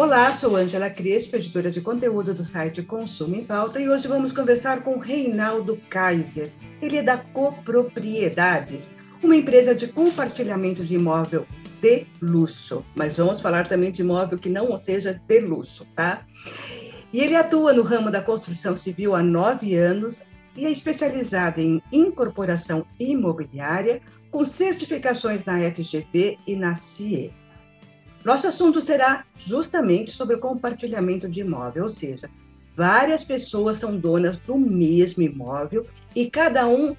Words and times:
Olá, 0.00 0.32
sou 0.32 0.56
Ângela 0.56 0.88
Crespo, 0.88 1.36
editora 1.36 1.70
de 1.70 1.82
conteúdo 1.82 2.32
do 2.32 2.42
site 2.42 2.82
Consumo 2.82 3.36
em 3.36 3.44
Pauta, 3.44 3.78
e 3.78 3.86
hoje 3.86 4.08
vamos 4.08 4.32
conversar 4.32 4.82
com 4.82 4.98
Reinaldo 4.98 5.78
Kaiser. 5.90 6.50
Ele 6.80 6.96
é 6.96 7.02
da 7.02 7.18
Copropriedades, 7.18 8.88
uma 9.22 9.36
empresa 9.36 9.74
de 9.74 9.88
compartilhamento 9.88 10.86
de 10.86 10.94
imóvel 10.94 11.46
de 11.82 12.06
luxo, 12.22 12.82
mas 12.94 13.18
vamos 13.18 13.42
falar 13.42 13.68
também 13.68 13.92
de 13.92 14.00
imóvel 14.00 14.38
que 14.38 14.48
não 14.48 14.82
seja 14.82 15.20
de 15.28 15.40
luxo, 15.40 15.86
tá? 15.94 16.24
E 17.12 17.20
ele 17.20 17.36
atua 17.36 17.74
no 17.74 17.82
ramo 17.82 18.10
da 18.10 18.22
construção 18.22 18.74
civil 18.74 19.14
há 19.14 19.22
nove 19.22 19.76
anos 19.76 20.22
e 20.56 20.64
é 20.64 20.70
especializado 20.70 21.60
em 21.60 21.82
incorporação 21.92 22.86
imobiliária, 22.98 24.00
com 24.30 24.46
certificações 24.46 25.44
na 25.44 25.58
FGV 25.70 26.38
e 26.46 26.56
na 26.56 26.74
CIE. 26.74 27.34
Nosso 28.24 28.46
assunto 28.46 28.80
será 28.80 29.24
justamente 29.36 30.12
sobre 30.12 30.36
o 30.36 30.40
compartilhamento 30.40 31.28
de 31.28 31.40
imóvel, 31.40 31.84
ou 31.84 31.88
seja, 31.88 32.28
várias 32.76 33.24
pessoas 33.24 33.76
são 33.76 33.96
donas 33.96 34.36
do 34.38 34.58
mesmo 34.58 35.22
imóvel 35.22 35.86
e 36.14 36.30
cada 36.30 36.66
um 36.66 36.94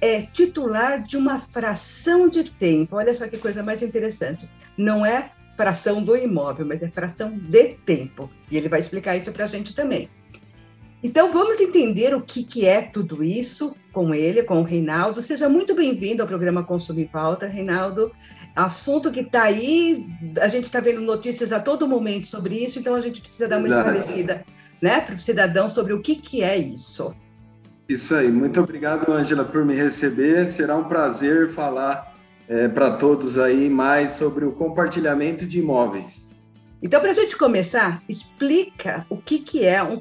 é 0.00 0.22
titular 0.22 1.02
de 1.02 1.16
uma 1.16 1.40
fração 1.40 2.28
de 2.28 2.44
tempo. 2.44 2.96
Olha 2.96 3.14
só 3.14 3.26
que 3.26 3.38
coisa 3.38 3.62
mais 3.62 3.82
interessante. 3.82 4.48
Não 4.76 5.04
é 5.04 5.30
fração 5.56 6.02
do 6.02 6.14
imóvel, 6.14 6.66
mas 6.66 6.82
é 6.82 6.88
fração 6.88 7.30
de 7.30 7.74
tempo. 7.86 8.30
E 8.50 8.56
ele 8.56 8.68
vai 8.68 8.78
explicar 8.78 9.16
isso 9.16 9.32
para 9.32 9.44
a 9.44 9.48
gente 9.48 9.74
também. 9.74 10.08
Então, 11.02 11.30
vamos 11.30 11.60
entender 11.60 12.14
o 12.14 12.20
que, 12.20 12.42
que 12.42 12.66
é 12.66 12.82
tudo 12.82 13.22
isso 13.22 13.74
com 13.92 14.14
ele, 14.14 14.42
com 14.42 14.60
o 14.60 14.64
Reinaldo. 14.64 15.22
Seja 15.22 15.48
muito 15.48 15.74
bem-vindo 15.74 16.22
ao 16.22 16.28
programa 16.28 16.64
Consumo 16.64 17.00
em 17.00 17.06
Pauta, 17.06 17.46
Reinaldo 17.46 18.12
assunto 18.56 19.12
que 19.12 19.20
está 19.20 19.42
aí, 19.42 20.06
a 20.40 20.48
gente 20.48 20.64
está 20.64 20.80
vendo 20.80 21.02
notícias 21.02 21.52
a 21.52 21.60
todo 21.60 21.86
momento 21.86 22.26
sobre 22.26 22.56
isso, 22.56 22.78
então 22.78 22.94
a 22.94 23.00
gente 23.00 23.20
precisa 23.20 23.46
dar 23.46 23.58
uma 23.58 23.68
esclarecida 23.68 24.44
né, 24.80 25.00
para 25.02 25.14
o 25.14 25.20
cidadão 25.20 25.68
sobre 25.68 25.92
o 25.92 26.00
que, 26.00 26.16
que 26.16 26.42
é 26.42 26.56
isso. 26.56 27.14
Isso 27.86 28.14
aí, 28.14 28.28
muito 28.28 28.58
obrigado, 28.60 29.12
Angela, 29.12 29.44
por 29.44 29.64
me 29.64 29.74
receber. 29.74 30.46
Será 30.48 30.76
um 30.76 30.84
prazer 30.84 31.50
falar 31.50 32.16
é, 32.48 32.66
para 32.66 32.92
todos 32.92 33.38
aí 33.38 33.68
mais 33.68 34.12
sobre 34.12 34.44
o 34.44 34.52
compartilhamento 34.52 35.46
de 35.46 35.58
imóveis. 35.58 36.26
Então, 36.82 37.00
para 37.00 37.10
a 37.10 37.14
gente 37.14 37.36
começar, 37.36 38.02
explica 38.08 39.06
o 39.08 39.16
que, 39.16 39.38
que 39.38 39.64
é 39.64 39.82
um 39.82 39.98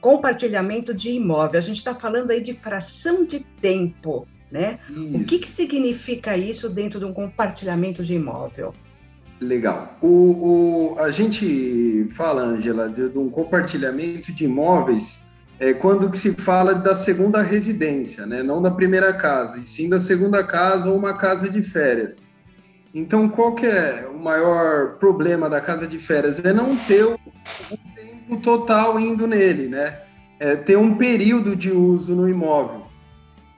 compartilhamento 0.00 0.94
de 0.94 1.10
imóvel. 1.10 1.58
A 1.58 1.62
gente 1.62 1.78
está 1.78 1.94
falando 1.94 2.30
aí 2.30 2.40
de 2.40 2.52
fração 2.54 3.24
de 3.24 3.40
tempo 3.60 4.26
né? 4.50 4.78
Isso. 4.88 5.16
O 5.16 5.24
que, 5.24 5.38
que 5.38 5.50
significa 5.50 6.36
isso 6.36 6.68
dentro 6.68 6.98
de 6.98 7.04
um 7.04 7.12
compartilhamento 7.12 8.04
de 8.04 8.14
imóvel? 8.14 8.72
Legal. 9.40 9.98
O, 10.00 10.94
o, 10.94 10.98
a 10.98 11.10
gente 11.10 12.06
fala, 12.10 12.42
Angela, 12.42 12.88
de, 12.88 13.08
de, 13.08 13.18
um 13.18 13.28
compartilhamento 13.28 14.32
de 14.32 14.44
imóveis 14.44 15.18
é 15.58 15.74
quando 15.74 16.14
se 16.16 16.32
fala 16.32 16.74
da 16.74 16.94
segunda 16.94 17.42
residência, 17.42 18.26
né? 18.26 18.42
não 18.42 18.62
da 18.62 18.70
primeira 18.70 19.12
casa, 19.12 19.58
e 19.58 19.66
sim 19.66 19.88
da 19.88 20.00
segunda 20.00 20.42
casa 20.42 20.88
ou 20.88 20.96
uma 20.96 21.14
casa 21.14 21.48
de 21.48 21.62
férias. 21.62 22.26
Então, 22.94 23.28
qual 23.28 23.54
que 23.54 23.66
é 23.66 24.08
o 24.10 24.18
maior 24.18 24.94
problema 24.94 25.50
da 25.50 25.60
casa 25.60 25.86
de 25.86 25.98
férias? 25.98 26.42
É 26.42 26.52
não 26.52 26.74
ter 26.74 27.04
o, 27.04 27.12
o 27.14 27.78
tempo 27.94 28.40
total 28.40 28.98
indo 28.98 29.26
nele, 29.26 29.68
né? 29.68 29.98
É 30.40 30.56
ter 30.56 30.78
um 30.78 30.94
período 30.94 31.54
de 31.54 31.70
uso 31.70 32.14
no 32.16 32.26
imóvel. 32.26 32.85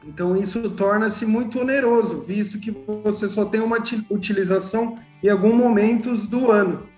Então, 0.09 0.35
isso 0.35 0.71
torna-se 0.71 1.27
muito 1.27 1.61
oneroso, 1.61 2.23
visto 2.23 2.59
que 2.59 2.75
você 3.05 3.29
só 3.29 3.45
tem 3.45 3.61
uma 3.61 3.77
utilização 4.09 4.99
em 5.23 5.29
alguns 5.29 5.53
momentos 5.53 6.27
do 6.27 6.51
ano. 6.51 6.89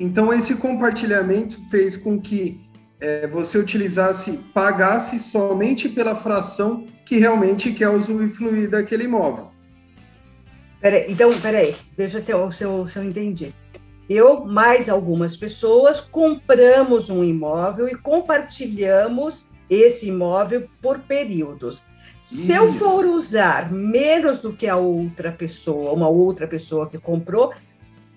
Então, 0.00 0.34
esse 0.34 0.56
compartilhamento 0.56 1.60
fez 1.70 1.96
com 1.96 2.20
que 2.20 2.60
é, 2.98 3.28
você 3.28 3.56
utilizasse, 3.56 4.38
pagasse 4.52 5.20
somente 5.20 5.88
pela 5.88 6.16
fração 6.16 6.84
que 7.04 7.18
realmente 7.18 7.72
quer 7.72 7.88
usufruir 7.88 8.68
daquele 8.68 9.04
imóvel. 9.04 9.52
Peraí, 10.80 11.06
então, 11.08 11.30
peraí, 11.40 11.72
deixa 11.96 12.20
se 12.20 12.32
eu, 12.32 12.50
se, 12.50 12.64
eu, 12.64 12.88
se 12.88 12.98
eu 12.98 13.04
entendi. 13.04 13.54
Eu, 14.10 14.44
mais 14.44 14.88
algumas 14.88 15.36
pessoas, 15.36 16.00
compramos 16.00 17.10
um 17.10 17.22
imóvel 17.22 17.86
e 17.86 17.94
compartilhamos 17.94 19.46
esse 19.70 20.08
imóvel 20.08 20.68
por 20.82 20.98
períodos. 20.98 21.80
Se 22.26 22.50
eu 22.50 22.72
for 22.72 23.06
usar 23.06 23.70
menos 23.70 24.40
do 24.40 24.52
que 24.52 24.66
a 24.66 24.76
outra 24.76 25.30
pessoa, 25.30 25.92
uma 25.92 26.08
outra 26.08 26.44
pessoa 26.44 26.88
que 26.88 26.98
comprou, 26.98 27.54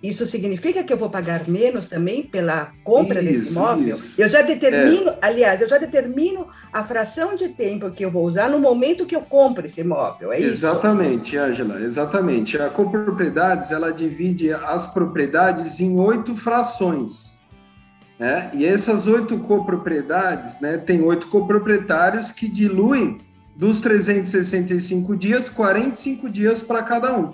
isso 0.01 0.25
significa 0.25 0.83
que 0.83 0.91
eu 0.91 0.97
vou 0.97 1.11
pagar 1.11 1.47
menos 1.47 1.87
também 1.87 2.23
pela 2.23 2.71
compra 2.83 3.21
isso, 3.21 3.31
desse 3.31 3.51
imóvel? 3.51 3.95
Isso. 3.95 4.19
Eu 4.19 4.27
já 4.27 4.41
determino, 4.41 5.11
é. 5.11 5.17
aliás, 5.21 5.61
eu 5.61 5.69
já 5.69 5.77
determino 5.77 6.47
a 6.73 6.83
fração 6.83 7.35
de 7.35 7.49
tempo 7.49 7.91
que 7.91 8.03
eu 8.03 8.09
vou 8.09 8.25
usar 8.25 8.49
no 8.49 8.57
momento 8.57 9.05
que 9.05 9.15
eu 9.15 9.21
compro 9.21 9.67
esse 9.67 9.81
imóvel, 9.81 10.33
é 10.33 10.41
exatamente, 10.41 11.35
isso? 11.35 11.45
Angela, 11.45 11.79
exatamente. 11.79 12.57
A 12.57 12.69
copropriedades, 12.71 13.71
ela 13.71 13.93
divide 13.93 14.51
as 14.51 14.87
propriedades 14.87 15.79
em 15.79 15.99
oito 15.99 16.35
frações. 16.35 17.37
Né? 18.17 18.49
E 18.53 18.65
essas 18.65 19.05
oito 19.05 19.37
copropriedades, 19.37 20.59
né, 20.59 20.77
tem 20.77 21.01
oito 21.01 21.27
coproprietários 21.27 22.31
que 22.31 22.49
diluem 22.49 23.19
dos 23.59 23.81
365 23.81 25.17
dias, 25.17 25.49
45 25.49 26.29
dias 26.29 26.61
para 26.61 26.81
cada 26.81 27.13
um. 27.17 27.33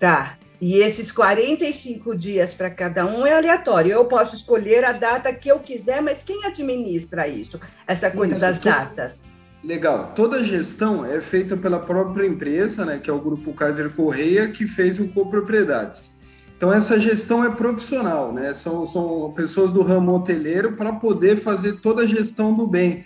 Tá. 0.00 0.38
E 0.58 0.78
esses 0.78 1.12
45 1.12 2.16
dias 2.16 2.54
para 2.54 2.70
cada 2.70 3.04
um 3.04 3.26
é 3.26 3.34
aleatório. 3.34 3.92
Eu 3.92 4.06
posso 4.06 4.34
escolher 4.34 4.82
a 4.82 4.92
data 4.92 5.34
que 5.34 5.52
eu 5.52 5.60
quiser, 5.60 6.00
mas 6.00 6.22
quem 6.22 6.46
administra 6.46 7.28
isso? 7.28 7.60
Essa 7.86 8.10
coisa 8.10 8.32
isso, 8.32 8.40
das 8.40 8.58
datas? 8.58 9.24
Legal. 9.62 10.12
Toda 10.14 10.38
a 10.38 10.42
gestão 10.42 11.04
é 11.04 11.20
feita 11.20 11.58
pela 11.58 11.80
própria 11.80 12.26
empresa, 12.26 12.86
né, 12.86 12.98
que 12.98 13.10
é 13.10 13.12
o 13.12 13.20
Grupo 13.20 13.52
Kaiser 13.52 13.90
Correia, 13.90 14.48
que 14.48 14.66
fez 14.66 14.98
o 14.98 15.08
Copropriedades. 15.08 16.10
Então, 16.56 16.72
essa 16.72 16.98
gestão 16.98 17.44
é 17.44 17.50
profissional, 17.50 18.32
né? 18.32 18.54
São, 18.54 18.86
são 18.86 19.30
pessoas 19.32 19.72
do 19.72 19.82
ramo 19.82 20.14
hoteleiro 20.14 20.72
para 20.72 20.94
poder 20.94 21.36
fazer 21.36 21.80
toda 21.80 22.04
a 22.04 22.06
gestão 22.06 22.56
do 22.56 22.66
bem 22.66 23.04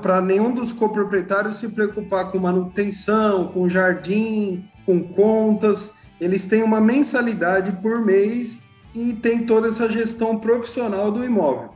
para 0.00 0.20
nenhum 0.20 0.54
dos 0.54 0.72
coproprietários 0.72 1.56
se 1.56 1.68
preocupar 1.68 2.30
com 2.30 2.38
manutenção, 2.38 3.48
com 3.48 3.68
jardim, 3.68 4.64
com 4.86 5.02
contas. 5.02 5.92
Eles 6.20 6.46
têm 6.46 6.62
uma 6.62 6.80
mensalidade 6.80 7.72
por 7.82 8.04
mês 8.04 8.62
e 8.94 9.12
tem 9.12 9.44
toda 9.44 9.68
essa 9.68 9.90
gestão 9.90 10.38
profissional 10.38 11.10
do 11.10 11.24
imóvel. 11.24 11.70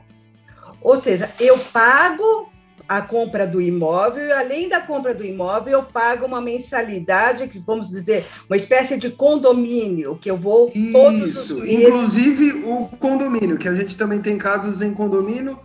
Ou 0.81 1.01
seja, 1.01 1.31
eu 1.41 1.59
pago 1.59 2.51
a 2.89 3.01
compra 3.01 3.47
do 3.47 3.61
imóvel 3.61 4.27
e 4.27 4.33
além 4.33 4.69
da 4.69 4.81
compra 4.81 5.15
do 5.15 5.25
imóvel 5.25 5.73
eu 5.73 5.83
pago 5.83 6.27
uma 6.27 6.41
mensalidade 6.41 7.49
que 7.49 7.59
vamos 7.59 7.89
dizer 7.89 8.27
uma 8.49 8.57
espécie 8.57 8.99
de 8.99 9.09
condomínio 9.09 10.17
que 10.17 10.31
eu 10.31 10.37
vou 10.37 10.71
isso 10.75 11.65
inclusive 11.65 12.65
o 12.65 12.89
condomínio 12.99 13.57
que 13.57 13.69
a 13.69 13.75
gente 13.75 13.97
também 13.97 14.21
tem 14.21 14.37
casas 14.37 14.83
em 14.83 14.93
condomínio 14.93 15.59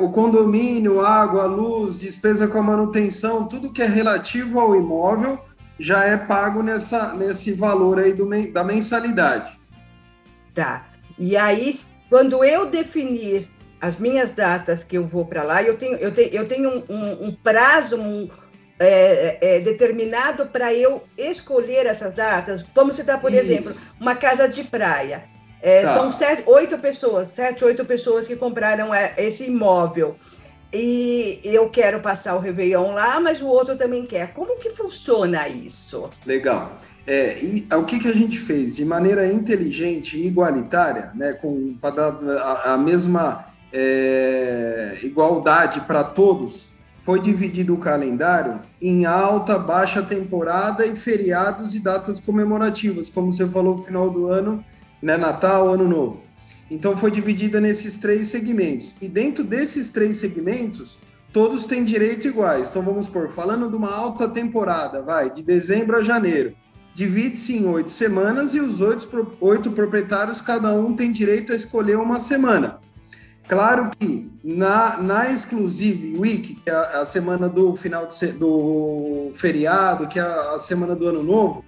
o 0.00 0.10
condomínio, 0.10 1.00
água, 1.00 1.44
luz, 1.44 1.98
despesa 1.98 2.46
com 2.46 2.58
a 2.58 2.62
manutenção, 2.62 3.46
tudo 3.46 3.72
que 3.72 3.82
é 3.82 3.86
relativo 3.86 4.60
ao 4.60 4.76
imóvel 4.76 5.38
já 5.78 6.04
é 6.04 6.16
pago 6.16 6.62
nessa, 6.62 7.14
nesse 7.14 7.52
valor 7.52 7.98
aí 7.98 8.12
do, 8.12 8.28
da 8.52 8.64
mensalidade. 8.64 9.58
Tá. 10.54 10.88
E 11.16 11.36
aí, 11.36 11.76
quando 12.08 12.44
eu 12.44 12.66
definir 12.66 13.48
as 13.80 13.96
minhas 13.96 14.32
datas 14.32 14.82
que 14.82 14.98
eu 14.98 15.06
vou 15.06 15.24
para 15.24 15.42
lá, 15.42 15.62
eu 15.62 15.76
tenho, 15.76 15.96
eu 15.98 16.12
tenho, 16.12 16.28
eu 16.30 16.48
tenho 16.48 16.70
um, 16.70 16.84
um, 16.88 17.28
um 17.28 17.34
prazo 17.34 17.96
um, 17.96 18.28
é, 18.78 19.38
é, 19.40 19.60
determinado 19.60 20.46
para 20.46 20.72
eu 20.72 21.02
escolher 21.16 21.86
essas 21.86 22.14
datas. 22.14 22.64
Vamos 22.74 22.96
citar, 22.96 23.20
por 23.20 23.32
Isso. 23.32 23.40
exemplo, 23.40 23.74
uma 24.00 24.14
casa 24.14 24.48
de 24.48 24.64
praia. 24.64 25.24
É, 25.60 25.82
tá. 25.82 25.94
São 25.94 26.16
sete, 26.16 26.42
oito 26.46 26.78
pessoas, 26.78 27.28
sete, 27.34 27.64
oito 27.64 27.84
pessoas 27.84 28.26
que 28.26 28.36
compraram 28.36 28.94
é, 28.94 29.14
esse 29.16 29.44
imóvel. 29.44 30.16
E 30.72 31.40
eu 31.44 31.70
quero 31.70 32.00
passar 32.00 32.36
o 32.36 32.40
Réveillon 32.40 32.92
lá, 32.92 33.18
mas 33.18 33.40
o 33.40 33.46
outro 33.46 33.74
também 33.76 34.04
quer. 34.04 34.34
Como 34.34 34.58
que 34.58 34.70
funciona 34.70 35.48
isso? 35.48 36.10
Legal. 36.26 36.78
É, 37.06 37.38
e, 37.42 37.66
o 37.74 37.84
que, 37.84 37.98
que 37.98 38.08
a 38.08 38.12
gente 38.12 38.38
fez? 38.38 38.76
De 38.76 38.84
maneira 38.84 39.26
inteligente 39.32 40.18
e 40.18 40.26
igualitária, 40.26 41.10
né, 41.14 41.38
para 41.80 41.90
dar 41.90 42.18
a, 42.38 42.74
a, 42.74 42.78
mesma 42.78 43.46
é, 43.72 44.98
igualdade 45.02 45.80
para 45.80 46.04
todos, 46.04 46.68
foi 47.02 47.18
dividido 47.18 47.72
o 47.72 47.78
calendário 47.78 48.60
em 48.78 49.06
alta, 49.06 49.58
baixa 49.58 50.02
temporada 50.02 50.84
e 50.84 50.94
feriados 50.94 51.74
e 51.74 51.80
datas 51.80 52.20
comemorativas, 52.20 53.08
como 53.08 53.32
você 53.32 53.48
falou, 53.48 53.82
final 53.82 54.10
do 54.10 54.26
ano, 54.26 54.62
né, 55.02 55.16
Natal, 55.16 55.68
Ano 55.68 55.88
Novo. 55.88 56.22
Então 56.70 56.96
foi 56.96 57.10
dividida 57.10 57.60
nesses 57.60 57.98
três 57.98 58.28
segmentos. 58.28 58.94
E 59.00 59.08
dentro 59.08 59.42
desses 59.42 59.90
três 59.90 60.18
segmentos, 60.18 61.00
todos 61.32 61.66
têm 61.66 61.84
direito 61.84 62.28
iguais. 62.28 62.68
Então 62.68 62.82
vamos 62.82 63.08
por, 63.08 63.30
falando 63.30 63.68
de 63.68 63.76
uma 63.76 63.94
alta 63.94 64.28
temporada, 64.28 65.02
vai, 65.02 65.30
de 65.32 65.42
dezembro 65.42 65.96
a 65.96 66.02
janeiro, 66.02 66.54
divide-se 66.94 67.56
em 67.56 67.66
oito 67.66 67.90
semanas 67.90 68.54
e 68.54 68.60
os 68.60 68.80
oito, 68.80 69.36
oito 69.40 69.70
proprietários, 69.70 70.40
cada 70.40 70.74
um 70.74 70.94
tem 70.94 71.12
direito 71.12 71.52
a 71.52 71.56
escolher 71.56 71.96
uma 71.96 72.20
semana. 72.20 72.80
Claro 73.48 73.90
que 73.98 74.30
na, 74.44 74.98
na 74.98 75.30
Exclusive 75.30 76.18
Week, 76.18 76.56
que 76.56 76.68
é 76.68 76.74
a, 76.74 77.06
semana 77.06 77.48
do 77.48 77.74
final 77.76 78.06
de, 78.06 78.32
do 78.32 79.32
feriado, 79.36 80.06
que 80.06 80.18
é 80.18 80.22
a, 80.22 80.54
a, 80.54 80.58
semana 80.58 80.94
do 80.94 81.06
ano 81.06 81.22
novo, 81.22 81.64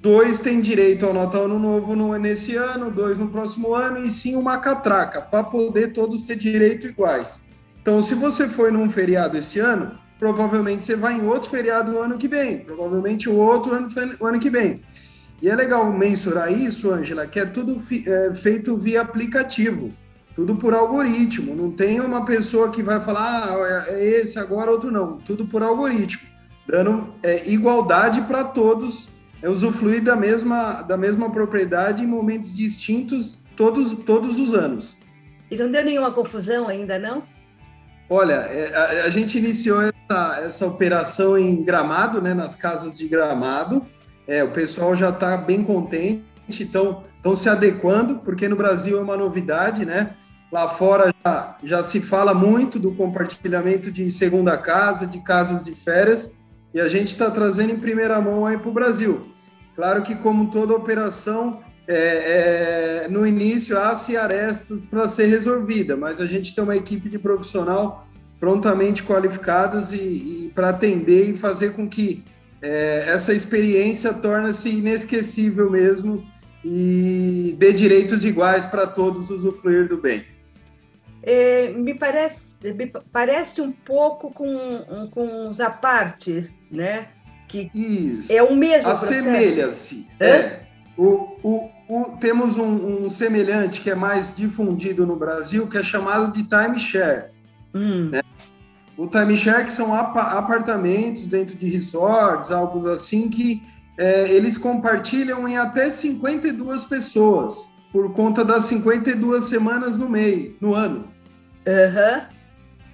dois 0.00 0.38
têm 0.38 0.60
direito 0.60 1.06
ao 1.06 1.14
Natal 1.14 1.44
Ano 1.44 1.58
Novo 1.58 1.94
no, 1.96 2.16
nesse 2.16 2.56
ano, 2.56 2.90
dois 2.90 3.18
no 3.18 3.28
próximo 3.28 3.74
ano, 3.74 4.04
e 4.04 4.10
sim 4.10 4.36
uma 4.36 4.58
catraca, 4.58 5.20
para 5.20 5.44
poder 5.44 5.92
todos 5.92 6.22
ter 6.22 6.36
direito 6.36 6.86
iguais. 6.86 7.44
Então, 7.80 8.02
se 8.02 8.14
você 8.14 8.48
foi 8.48 8.70
num 8.70 8.90
feriado 8.90 9.36
esse 9.38 9.58
ano, 9.58 9.92
provavelmente 10.18 10.84
você 10.84 10.96
vai 10.96 11.14
em 11.14 11.26
outro 11.26 11.50
feriado 11.50 11.92
no 11.92 12.00
ano 12.00 12.18
que 12.18 12.28
vem, 12.28 12.58
provavelmente 12.58 13.28
o 13.28 13.34
outro 13.34 13.74
ano, 13.74 13.88
o 14.20 14.26
ano 14.26 14.40
que 14.40 14.50
vem. 14.50 14.82
E 15.40 15.48
é 15.48 15.54
legal 15.54 15.90
mensurar 15.92 16.52
isso, 16.52 16.92
Ângela, 16.92 17.26
que 17.26 17.38
é 17.38 17.46
tudo 17.46 17.80
é, 18.06 18.34
feito 18.34 18.76
via 18.76 19.00
aplicativo 19.00 19.92
tudo 20.38 20.54
por 20.54 20.72
algoritmo. 20.72 21.52
Não 21.52 21.68
tem 21.68 21.98
uma 21.98 22.24
pessoa 22.24 22.70
que 22.70 22.80
vai 22.80 23.00
falar, 23.00 23.42
ah, 23.42 23.86
é, 23.88 23.94
é 23.94 24.20
esse 24.20 24.38
agora, 24.38 24.70
outro 24.70 24.88
não. 24.88 25.16
Tudo 25.16 25.44
por 25.44 25.64
algoritmo, 25.64 26.22
dando 26.64 27.12
é, 27.24 27.50
igualdade 27.50 28.20
para 28.20 28.44
todos, 28.44 29.10
é 29.42 29.48
usufruir 29.48 30.02
da 30.02 30.16
mesma, 30.16 30.82
da 30.82 30.96
mesma 30.96 31.30
propriedade 31.30 32.02
em 32.02 32.06
momentos 32.06 32.56
distintos 32.56 33.42
todos, 33.56 33.94
todos 34.04 34.38
os 34.38 34.54
anos. 34.54 34.96
E 35.50 35.56
não 35.56 35.70
deu 35.70 35.84
nenhuma 35.84 36.10
confusão 36.10 36.68
ainda, 36.68 36.98
não? 36.98 37.22
Olha, 38.10 38.34
é, 38.34 38.74
a, 38.74 39.04
a 39.04 39.10
gente 39.10 39.36
iniciou 39.38 39.82
essa, 39.82 40.40
essa 40.44 40.66
operação 40.66 41.36
em 41.36 41.62
Gramado, 41.62 42.20
né, 42.20 42.32
nas 42.32 42.56
casas 42.56 42.96
de 42.96 43.06
Gramado. 43.06 43.86
É, 44.26 44.42
o 44.42 44.50
pessoal 44.50 44.94
já 44.94 45.10
está 45.10 45.36
bem 45.36 45.62
contente, 45.62 46.22
então 46.60 47.04
estão 47.16 47.34
se 47.34 47.48
adequando, 47.48 48.16
porque 48.16 48.48
no 48.48 48.56
Brasil 48.56 48.98
é 48.98 49.00
uma 49.00 49.16
novidade, 49.16 49.84
né? 49.84 50.14
Lá 50.50 50.68
fora 50.68 51.14
já, 51.24 51.56
já 51.62 51.82
se 51.82 52.00
fala 52.00 52.32
muito 52.32 52.78
do 52.78 52.94
compartilhamento 52.94 53.90
de 53.90 54.10
segunda 54.10 54.56
casa, 54.56 55.06
de 55.06 55.20
casas 55.20 55.64
de 55.64 55.74
férias, 55.74 56.34
e 56.72 56.80
a 56.80 56.88
gente 56.88 57.08
está 57.08 57.30
trazendo 57.30 57.72
em 57.72 57.78
primeira 57.78 58.20
mão 58.20 58.46
aí 58.46 58.58
para 58.58 58.68
o 58.68 58.72
Brasil. 58.72 59.28
Claro 59.74 60.02
que, 60.02 60.14
como 60.14 60.50
toda 60.50 60.74
operação, 60.74 61.60
é, 61.86 63.04
é, 63.04 63.08
no 63.08 63.26
início 63.26 63.78
há-se 63.78 64.16
arestas 64.16 64.84
para 64.84 65.08
ser 65.08 65.26
resolvida, 65.26 65.96
mas 65.96 66.20
a 66.20 66.26
gente 66.26 66.54
tem 66.54 66.62
uma 66.62 66.76
equipe 66.76 67.08
de 67.08 67.18
profissional 67.18 68.06
prontamente 68.38 69.02
qualificadas 69.02 69.92
e, 69.92 69.96
e 69.96 70.52
para 70.54 70.68
atender 70.68 71.30
e 71.30 71.36
fazer 71.36 71.72
com 71.72 71.88
que 71.88 72.22
é, 72.60 73.04
essa 73.08 73.32
experiência 73.32 74.12
torne-se 74.12 74.68
inesquecível 74.68 75.70
mesmo 75.70 76.24
e 76.64 77.56
dê 77.58 77.72
direitos 77.72 78.24
iguais 78.24 78.66
para 78.66 78.86
todos 78.86 79.30
usufruir 79.30 79.88
do 79.88 79.96
bem 79.96 80.24
é, 81.22 81.68
me, 81.68 81.94
parece, 81.94 82.56
me 82.74 82.86
parece 83.12 83.60
um 83.60 83.72
pouco 83.72 84.30
com, 84.30 85.08
com 85.10 85.48
os 85.48 85.60
apartes, 85.60 86.54
né? 86.70 87.08
Que 87.48 87.70
Isso. 87.74 88.30
é 88.30 88.42
o 88.42 88.54
mesmo 88.54 88.88
Assemelha-se. 88.88 90.06
É. 90.20 90.60
O, 90.96 91.38
o, 91.42 91.70
o, 91.88 92.16
temos 92.20 92.58
um, 92.58 93.04
um, 93.04 93.10
semelhante 93.10 93.80
que 93.80 93.90
é 93.90 93.94
mais 93.94 94.34
difundido 94.34 95.06
no 95.06 95.16
Brasil, 95.16 95.66
que 95.66 95.78
é 95.78 95.82
chamado 95.82 96.32
de 96.32 96.42
timeshare. 96.42 97.30
Hum. 97.74 98.10
Né? 98.10 98.20
O 98.96 99.06
timeshare 99.06 99.64
que 99.64 99.70
são 99.70 99.94
apartamentos 99.94 101.28
dentro 101.28 101.56
de 101.56 101.68
resorts, 101.70 102.50
algo 102.50 102.86
assim, 102.88 103.28
que 103.28 103.62
é, 103.96 104.28
eles 104.28 104.58
compartilham 104.58 105.48
em 105.48 105.56
até 105.56 105.88
52 105.88 106.84
pessoas, 106.84 107.68
por 107.92 108.12
conta 108.12 108.44
das 108.44 108.64
52 108.64 109.44
semanas 109.44 109.96
no 109.96 110.08
mês, 110.08 110.60
no 110.60 110.74
ano. 110.74 111.08
Uhum. 111.66 112.22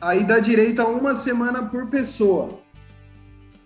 Aí 0.00 0.24
dá 0.24 0.38
direito 0.38 0.80
a 0.80 0.86
uma 0.86 1.14
semana 1.14 1.64
por 1.64 1.86
pessoa. 1.88 2.60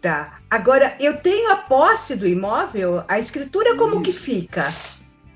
Tá. 0.01 0.39
Agora, 0.49 0.97
eu 1.01 1.19
tenho 1.19 1.51
a 1.51 1.57
posse 1.57 2.15
do 2.15 2.27
imóvel, 2.27 3.03
a 3.09 3.19
escritura 3.19 3.77
como 3.77 3.95
Isso. 3.95 4.03
que 4.05 4.13
fica? 4.13 4.73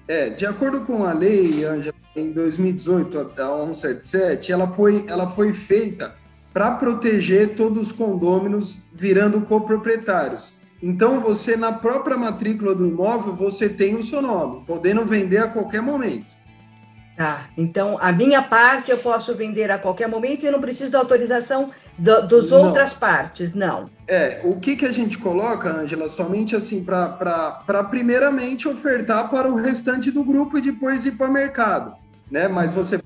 É, 0.07 0.31
de 0.31 0.47
acordo 0.47 0.83
com 0.83 1.05
a 1.05 1.13
lei, 1.13 1.65
Angela, 1.65 1.95
em 2.15 2.31
2018, 2.33 3.19
a 3.19 3.25
177, 3.25 4.53
ela 4.53 4.69
foi, 4.69 5.05
ela 5.09 5.31
foi 5.33 5.53
feita 5.53 6.15
para 6.53 6.73
proteger 6.73 7.55
todos 7.55 7.89
os 7.89 7.93
condôminos 7.93 8.79
virando 8.93 9.41
coproprietários. 9.41 10.53
Então, 10.83 11.21
você, 11.21 11.57
na 11.57 11.73
própria 11.73 12.17
matrícula 12.17 12.75
do 12.75 12.87
imóvel, 12.87 13.35
você 13.35 13.69
tem 13.69 13.95
o 13.95 14.03
seu 14.03 14.21
nome, 14.21 14.65
podendo 14.67 15.05
vender 15.05 15.39
a 15.39 15.47
qualquer 15.47 15.81
momento. 15.81 16.35
Tá, 17.15 17.47
então 17.59 17.99
a 18.01 18.11
minha 18.11 18.41
parte 18.41 18.91
eu 18.91 18.97
posso 18.97 19.35
vender 19.35 19.71
a 19.71 19.79
qualquer 19.79 20.09
momento 20.09 20.43
e 20.43 20.47
eu 20.47 20.53
não 20.53 20.61
preciso 20.63 20.91
da 20.91 20.99
autorização 20.99 21.71
do, 21.99 22.27
dos 22.27 22.51
não. 22.51 22.69
outras 22.69 22.95
partes, 22.95 23.55
não. 23.55 23.85
É, 24.09 24.41
o 24.43 24.59
que, 24.59 24.75
que 24.75 24.87
a 24.87 24.93
gente 24.93 25.19
coloca, 25.19 25.71
Ângela, 25.71 26.09
somente 26.09 26.57
assim, 26.57 26.83
para 26.83 27.85
primeiramente 27.91 28.67
ofertar 28.67 29.29
para 29.29 29.47
o 29.47 29.57
restante 29.57 30.11
do 30.11 30.25
grupo 30.25 30.57
e 30.57 30.63
depois 30.63 31.05
ir 31.05 31.13
para 31.13 31.29
o 31.29 31.33
mercado, 31.33 31.95
né? 32.31 32.49
Mas 32.49 32.73
você 32.73 32.99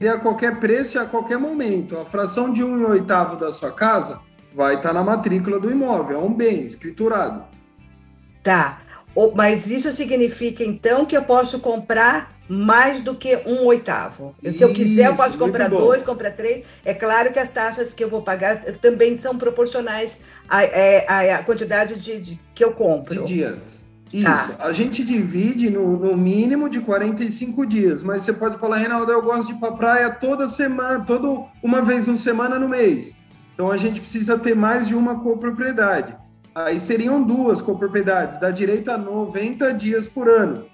vender 0.00 0.14
a 0.14 0.18
qualquer 0.18 0.58
preço 0.58 0.96
e 0.96 1.00
a 1.00 1.04
qualquer 1.04 1.38
momento. 1.38 1.98
A 1.98 2.06
fração 2.06 2.50
de 2.50 2.64
um 2.64 2.80
e 2.80 2.84
oitavo 2.84 3.36
da 3.36 3.52
sua 3.52 3.70
casa 3.70 4.18
vai 4.54 4.74
estar 4.74 4.88
tá 4.88 4.94
na 4.94 5.02
matrícula 5.02 5.58
do 5.58 5.70
imóvel, 5.70 6.20
é 6.20 6.22
um 6.22 6.32
bem 6.32 6.62
escriturado. 6.62 7.44
Tá, 8.42 8.80
mas 9.34 9.66
isso 9.66 9.92
significa 9.92 10.64
então 10.64 11.04
que 11.04 11.16
eu 11.16 11.22
posso 11.22 11.58
comprar 11.60 12.32
mais 12.48 13.00
do 13.00 13.14
que 13.14 13.36
um 13.46 13.64
oitavo. 13.64 14.34
Isso, 14.42 14.58
Se 14.58 14.64
eu 14.64 14.74
quiser, 14.74 15.06
eu 15.06 15.14
posso 15.14 15.38
comprar 15.38 15.68
dois, 15.68 16.02
comprar 16.02 16.32
três. 16.32 16.64
É 16.84 16.92
claro 16.92 17.32
que 17.32 17.38
as 17.38 17.48
taxas 17.48 17.92
que 17.92 18.02
eu 18.02 18.08
vou 18.08 18.22
pagar 18.22 18.60
também 18.80 19.16
são 19.16 19.38
proporcionais 19.38 20.20
à, 20.48 20.58
à, 20.58 21.36
à 21.36 21.42
quantidade 21.44 21.94
de, 21.94 22.18
de, 22.18 22.40
que 22.54 22.64
eu 22.64 22.72
compro. 22.72 23.24
De 23.24 23.34
dias. 23.34 23.84
Isso. 24.12 24.24
Tá. 24.24 24.66
A 24.66 24.72
gente 24.72 25.04
divide 25.04 25.70
no, 25.70 25.96
no, 25.96 26.16
mínimo 26.16 26.68
de 26.68 26.80
45 26.80 27.64
dias, 27.64 28.02
mas 28.02 28.24
você 28.24 28.32
pode 28.32 28.58
falar, 28.58 28.78
Reinaldo, 28.78 29.12
eu 29.12 29.22
gosto 29.22 29.46
de 29.46 29.52
ir 29.52 29.60
para 29.60 29.72
praia 29.72 30.10
toda 30.10 30.48
semana, 30.48 31.04
toda 31.04 31.46
uma 31.62 31.82
vez 31.82 32.08
uma 32.08 32.16
semana 32.16 32.58
no 32.58 32.68
mês. 32.68 33.14
Então 33.60 33.70
a 33.70 33.76
gente 33.76 34.00
precisa 34.00 34.38
ter 34.38 34.56
mais 34.56 34.88
de 34.88 34.94
uma 34.94 35.20
copropriedade. 35.20 36.16
Aí 36.54 36.80
seriam 36.80 37.22
duas 37.22 37.60
copropriedades, 37.60 38.40
dá 38.40 38.50
direito 38.50 38.90
a 38.90 38.96
90 38.96 39.74
dias 39.74 40.08
por 40.08 40.30
ano. 40.30 40.64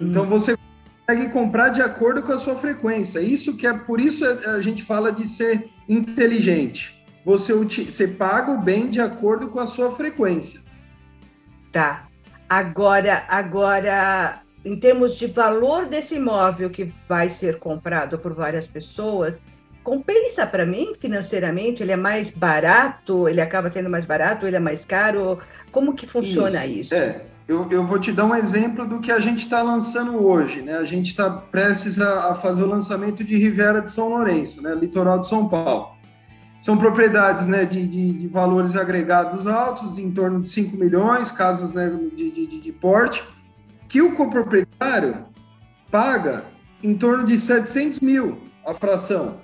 Então 0.00 0.22
hum. 0.22 0.28
você 0.28 0.56
consegue 1.04 1.32
comprar 1.32 1.70
de 1.70 1.82
acordo 1.82 2.22
com 2.22 2.30
a 2.30 2.38
sua 2.38 2.54
frequência. 2.54 3.18
Isso 3.18 3.56
que 3.56 3.66
é 3.66 3.72
por 3.72 3.98
isso 3.98 4.24
a 4.24 4.62
gente 4.62 4.84
fala 4.84 5.10
de 5.10 5.26
ser 5.26 5.70
inteligente. 5.88 7.04
Você, 7.24 7.52
você 7.52 8.06
paga 8.06 8.52
o 8.52 8.62
bem 8.62 8.88
de 8.88 9.00
acordo 9.00 9.48
com 9.48 9.58
a 9.58 9.66
sua 9.66 9.90
frequência. 9.90 10.60
Tá. 11.72 12.06
Agora, 12.48 13.24
agora, 13.26 14.40
em 14.64 14.78
termos 14.78 15.18
de 15.18 15.26
valor 15.26 15.86
desse 15.86 16.14
imóvel 16.14 16.70
que 16.70 16.94
vai 17.08 17.28
ser 17.28 17.58
comprado 17.58 18.20
por 18.20 18.34
várias 18.34 18.68
pessoas, 18.68 19.40
compensa 19.82 20.46
para 20.46 20.64
mim 20.64 20.92
financeiramente? 20.98 21.82
Ele 21.82 21.92
é 21.92 21.96
mais 21.96 22.30
barato? 22.30 23.28
Ele 23.28 23.40
acaba 23.40 23.68
sendo 23.68 23.90
mais 23.90 24.04
barato? 24.04 24.46
Ele 24.46 24.56
é 24.56 24.60
mais 24.60 24.84
caro? 24.84 25.38
Como 25.70 25.94
que 25.94 26.06
funciona 26.06 26.64
isso? 26.66 26.80
isso? 26.80 26.94
É, 26.94 27.22
eu, 27.48 27.68
eu, 27.70 27.84
vou 27.84 27.98
te 27.98 28.12
dar 28.12 28.24
um 28.24 28.34
exemplo 28.34 28.86
do 28.86 29.00
que 29.00 29.10
a 29.10 29.18
gente 29.18 29.40
está 29.40 29.62
lançando 29.62 30.24
hoje. 30.24 30.62
Né? 30.62 30.76
A 30.76 30.84
gente 30.84 31.08
está 31.08 31.28
prestes 31.30 32.00
a, 32.00 32.30
a, 32.30 32.34
fazer 32.34 32.62
o 32.62 32.66
lançamento 32.66 33.24
de 33.24 33.36
Rivera 33.36 33.80
de 33.80 33.90
São 33.90 34.08
Lourenço, 34.08 34.62
né? 34.62 34.74
litoral 34.74 35.18
de 35.18 35.28
São 35.28 35.48
Paulo. 35.48 35.92
São 36.60 36.78
propriedades 36.78 37.48
né, 37.48 37.64
de, 37.64 37.84
de, 37.88 38.12
de 38.12 38.28
valores 38.28 38.76
agregados 38.76 39.48
altos, 39.48 39.98
em 39.98 40.12
torno 40.12 40.40
de 40.40 40.48
5 40.48 40.76
milhões, 40.76 41.32
casas 41.32 41.72
né, 41.72 41.90
de, 42.14 42.30
de, 42.30 42.60
de 42.60 42.72
porte, 42.72 43.24
que 43.88 44.00
o 44.00 44.14
coproprietário 44.14 45.16
paga 45.90 46.44
em 46.80 46.94
torno 46.94 47.24
de 47.24 47.36
700 47.36 47.98
mil 47.98 48.38
a 48.64 48.72
fração. 48.74 49.41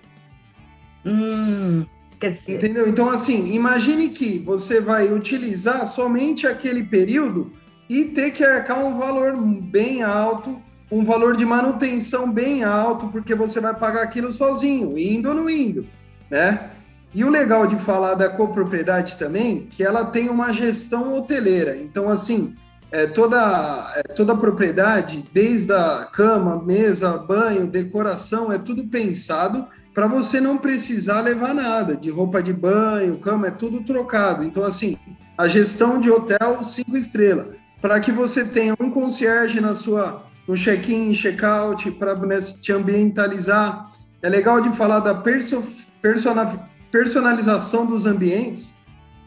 Hum, 1.05 1.87
dizer... 2.21 2.57
Entendeu? 2.57 2.88
Então, 2.88 3.11
assim, 3.11 3.52
imagine 3.52 4.11
que 4.11 4.38
você 4.38 4.81
vai 4.81 5.12
utilizar 5.12 5.87
somente 5.87 6.47
aquele 6.47 6.85
período 6.85 7.52
e 7.88 8.05
ter 8.07 8.31
que 8.33 8.45
arcar 8.45 8.85
um 8.85 8.99
valor 8.99 9.37
bem 9.37 10.02
alto 10.02 10.61
um 10.90 11.05
valor 11.05 11.37
de 11.37 11.45
manutenção 11.45 12.31
bem 12.31 12.64
alto, 12.64 13.09
porque 13.09 13.35
você 13.35 13.61
vai 13.61 13.75
pagar 13.75 14.02
aquilo 14.02 14.33
sozinho, 14.33 14.97
indo 14.97 15.28
ou 15.28 15.35
não 15.35 15.50
indo, 15.50 15.87
né? 16.31 16.71
E 17.14 17.25
o 17.25 17.31
legal 17.31 17.67
de 17.67 17.76
falar 17.76 18.14
da 18.14 18.28
copropriedade 18.28 19.17
também, 19.17 19.67
que 19.71 19.83
ela 19.83 20.05
tem 20.05 20.28
uma 20.28 20.52
gestão 20.52 21.14
hoteleira. 21.14 21.76
Então, 21.76 22.09
assim, 22.09 22.55
é, 22.90 23.07
toda, 23.07 23.93
é, 23.97 24.02
toda 24.14 24.37
propriedade, 24.37 25.25
desde 25.33 25.73
a 25.73 26.07
cama, 26.11 26.62
mesa, 26.62 27.17
banho, 27.19 27.67
decoração, 27.67 28.52
é 28.52 28.59
tudo 28.59 28.87
pensado 28.88 29.67
para 29.99 30.07
você 30.07 30.40
não 30.40 30.57
precisar 30.57 31.23
levar 31.23 31.52
nada, 31.52 31.97
de 31.97 32.09
roupa 32.09 32.40
de 32.40 32.52
banho, 32.52 33.19
cama, 33.19 33.49
é 33.49 33.50
tudo 33.50 33.83
trocado. 33.83 34.45
Então, 34.45 34.62
assim, 34.62 34.97
a 35.37 35.49
gestão 35.49 36.00
de 36.00 36.09
hotel 36.09 36.62
cinco 36.62 36.97
estrelas, 36.97 37.57
para 37.83 37.99
que 37.99 38.12
você 38.12 38.45
tenha 38.45 38.76
um 38.78 38.93
concierge 38.93 39.61
na 39.61 39.75
sua 39.75 40.25
no 40.47 40.57
check-in, 40.57 41.12
check-out, 41.14 41.90
para 41.90 42.14
né, 42.14 42.40
te 42.40 42.71
ambientalizar. 42.71 43.90
É 44.23 44.28
legal 44.28 44.61
de 44.61 44.71
falar 44.76 45.00
da 45.00 45.17
perso, 45.17 45.64
persona, 46.00 46.47
personalização 46.93 47.85
dos 47.85 48.07
ambientes, 48.07 48.73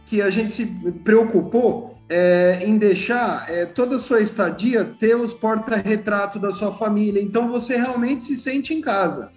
que 0.05 0.21
a 0.21 0.29
gente 0.29 0.53
se 0.53 0.65
preocupou 1.03 1.97
é, 2.07 2.59
em 2.61 2.77
deixar 2.77 3.45
é, 3.49 3.65
toda 3.65 3.97
a 3.97 3.99
sua 3.99 4.21
estadia 4.21 4.85
ter 4.85 5.17
os 5.17 5.33
porta-retrato 5.33 6.39
da 6.39 6.53
sua 6.53 6.73
família. 6.73 7.21
Então 7.21 7.51
você 7.51 7.75
realmente 7.75 8.23
se 8.23 8.37
sente 8.37 8.73
em 8.73 8.79
casa, 8.79 9.33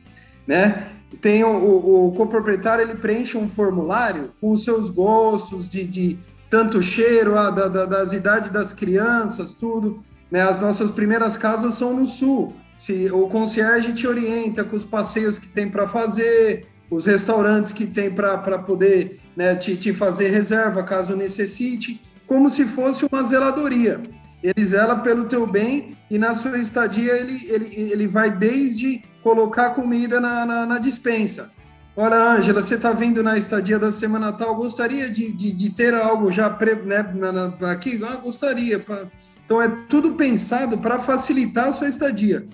né? 0.46 0.94
Tem 1.20 1.44
o, 1.44 1.48
o, 1.48 2.08
o 2.08 2.12
coproprietário, 2.12 2.84
ele 2.84 2.94
preenche 2.94 3.36
um 3.36 3.48
formulário 3.48 4.30
com 4.40 4.52
os 4.52 4.64
seus 4.64 4.90
gostos 4.90 5.68
de, 5.68 5.84
de 5.84 6.18
tanto 6.50 6.80
cheiro, 6.82 7.38
a, 7.38 7.50
da, 7.50 7.68
da, 7.68 7.84
das 7.84 8.12
idades 8.12 8.50
das 8.50 8.72
crianças, 8.72 9.54
tudo. 9.54 10.02
Né? 10.30 10.40
As 10.40 10.60
nossas 10.60 10.90
primeiras 10.90 11.36
casas 11.36 11.74
são 11.74 11.94
no 11.94 12.06
sul. 12.06 12.54
Se 12.76 13.10
o 13.12 13.28
concierge 13.28 13.92
te 13.92 14.06
orienta 14.06 14.64
com 14.64 14.76
os 14.76 14.84
passeios 14.84 15.38
que 15.38 15.46
tem 15.46 15.68
para 15.68 15.88
fazer, 15.88 16.66
os 16.90 17.06
restaurantes 17.06 17.72
que 17.72 17.86
tem 17.86 18.10
para 18.10 18.58
poder 18.58 19.20
né, 19.36 19.54
te, 19.54 19.76
te 19.76 19.92
fazer 19.92 20.28
reserva 20.28 20.82
caso 20.82 21.16
necessite, 21.16 22.00
como 22.26 22.50
se 22.50 22.64
fosse 22.64 23.06
uma 23.10 23.22
zeladoria. 23.22 24.00
Ele 24.44 24.66
zela 24.66 24.96
pelo 24.96 25.24
teu 25.24 25.46
bem 25.46 25.96
e 26.10 26.18
na 26.18 26.34
sua 26.34 26.58
estadia 26.58 27.14
ele, 27.14 27.50
ele, 27.50 27.90
ele 27.92 28.06
vai 28.06 28.30
desde 28.30 29.02
colocar 29.22 29.70
comida 29.70 30.20
na, 30.20 30.44
na, 30.44 30.66
na 30.66 30.78
dispensa. 30.78 31.50
Olha, 31.96 32.16
Ângela, 32.16 32.60
você 32.60 32.74
está 32.74 32.92
vindo 32.92 33.22
na 33.22 33.38
estadia 33.38 33.78
da 33.78 33.90
semana 33.90 34.32
tal, 34.32 34.54
gostaria 34.54 35.08
de, 35.08 35.32
de, 35.32 35.50
de 35.50 35.70
ter 35.70 35.94
algo 35.94 36.30
já 36.30 36.50
pre, 36.50 36.74
né, 36.74 37.10
na, 37.14 37.32
na, 37.32 37.72
aqui? 37.72 37.98
Ah, 38.04 38.16
gostaria. 38.16 38.78
Pra... 38.78 39.06
Então 39.46 39.62
é 39.62 39.68
tudo 39.88 40.12
pensado 40.12 40.76
para 40.76 40.98
facilitar 40.98 41.68
a 41.68 41.72
sua 41.72 41.88
estadia. 41.88 42.46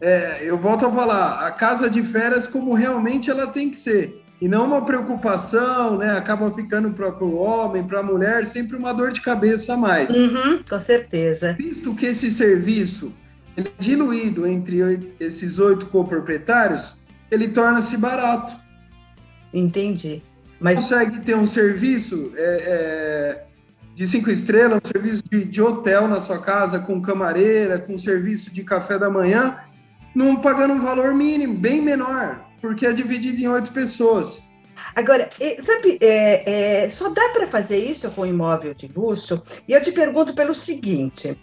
É, 0.00 0.40
eu 0.42 0.58
volto 0.58 0.84
a 0.84 0.92
falar, 0.92 1.46
a 1.46 1.50
casa 1.52 1.88
de 1.88 2.02
férias 2.02 2.48
como 2.48 2.74
realmente 2.74 3.30
ela 3.30 3.46
tem 3.46 3.70
que 3.70 3.76
ser. 3.76 4.20
E 4.40 4.48
não 4.48 4.66
uma 4.66 4.84
preocupação, 4.84 5.96
né? 5.98 6.10
Acaba 6.10 6.50
ficando 6.52 6.90
para 6.90 7.24
o 7.24 7.36
homem, 7.36 7.82
para 7.82 8.00
a 8.00 8.02
mulher, 8.02 8.46
sempre 8.46 8.76
uma 8.76 8.92
dor 8.92 9.10
de 9.10 9.20
cabeça 9.22 9.74
a 9.74 9.76
mais. 9.76 10.10
Uhum, 10.10 10.62
com 10.68 10.80
certeza. 10.80 11.54
Visto 11.54 11.94
que 11.94 12.06
esse 12.06 12.30
serviço 12.30 13.12
é 13.56 13.64
diluído 13.78 14.46
entre 14.46 15.14
esses 15.18 15.58
oito 15.58 15.86
coproprietários, 15.86 16.96
ele 17.30 17.48
torna-se 17.48 17.96
barato. 17.96 18.54
Entendi. 19.52 20.22
Mas 20.60 20.80
consegue 20.80 21.20
ter 21.20 21.34
um 21.34 21.46
serviço 21.46 22.32
é, 22.36 22.40
é, 22.40 23.44
de 23.94 24.06
cinco 24.06 24.30
estrelas, 24.30 24.80
um 24.84 24.88
serviço 24.88 25.22
de, 25.30 25.44
de, 25.44 25.62
hotel 25.62 26.08
na 26.08 26.20
sua 26.20 26.38
casa, 26.38 26.78
com 26.78 27.00
camareira, 27.00 27.78
com 27.78 27.96
serviço 27.96 28.52
de 28.52 28.62
café 28.62 28.98
da 28.98 29.08
manhã, 29.08 29.56
não 30.14 30.36
pagando 30.36 30.74
um 30.74 30.80
valor 30.80 31.14
mínimo, 31.14 31.54
bem 31.54 31.80
menor, 31.80 32.45
porque 32.66 32.86
é 32.86 32.92
dividido 32.92 33.40
em 33.40 33.48
oito 33.48 33.72
pessoas. 33.72 34.44
Agora, 34.94 35.28
sabe, 35.64 35.98
é, 36.00 36.84
é, 36.84 36.90
só 36.90 37.10
dá 37.10 37.28
para 37.28 37.46
fazer 37.46 37.78
isso 37.78 38.10
com 38.10 38.26
imóvel 38.26 38.74
de 38.74 38.90
luxo? 38.94 39.42
E 39.68 39.72
eu 39.72 39.80
te 39.80 39.92
pergunto 39.92 40.34
pelo 40.34 40.54
seguinte: 40.54 41.36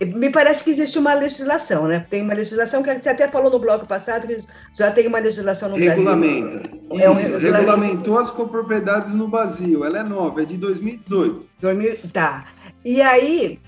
me 0.00 0.28
parece 0.28 0.62
que 0.62 0.70
existe 0.70 0.98
uma 0.98 1.14
legislação, 1.14 1.86
né? 1.86 2.04
Tem 2.10 2.20
uma 2.20 2.34
legislação 2.34 2.82
que 2.82 2.94
você 2.94 3.08
até 3.08 3.28
falou 3.28 3.50
no 3.50 3.58
bloco 3.58 3.86
passado 3.86 4.26
que 4.26 4.42
já 4.76 4.90
tem 4.90 5.06
uma 5.06 5.18
legislação 5.18 5.70
no 5.70 5.76
Regulamenta. 5.76 6.68
Brasil. 6.68 7.00
É 7.00 7.08
um 7.08 7.14
regulamentou 7.14 8.18
as 8.18 8.30
copropriedades 8.30 9.14
no 9.14 9.26
Brasil. 9.28 9.84
Ela 9.84 10.00
é 10.00 10.04
nova, 10.04 10.42
é 10.42 10.44
de 10.44 10.56
2018. 10.56 11.46
2000, 11.60 11.98
tá. 12.12 12.46
E 12.84 13.00
aí, 13.00 13.58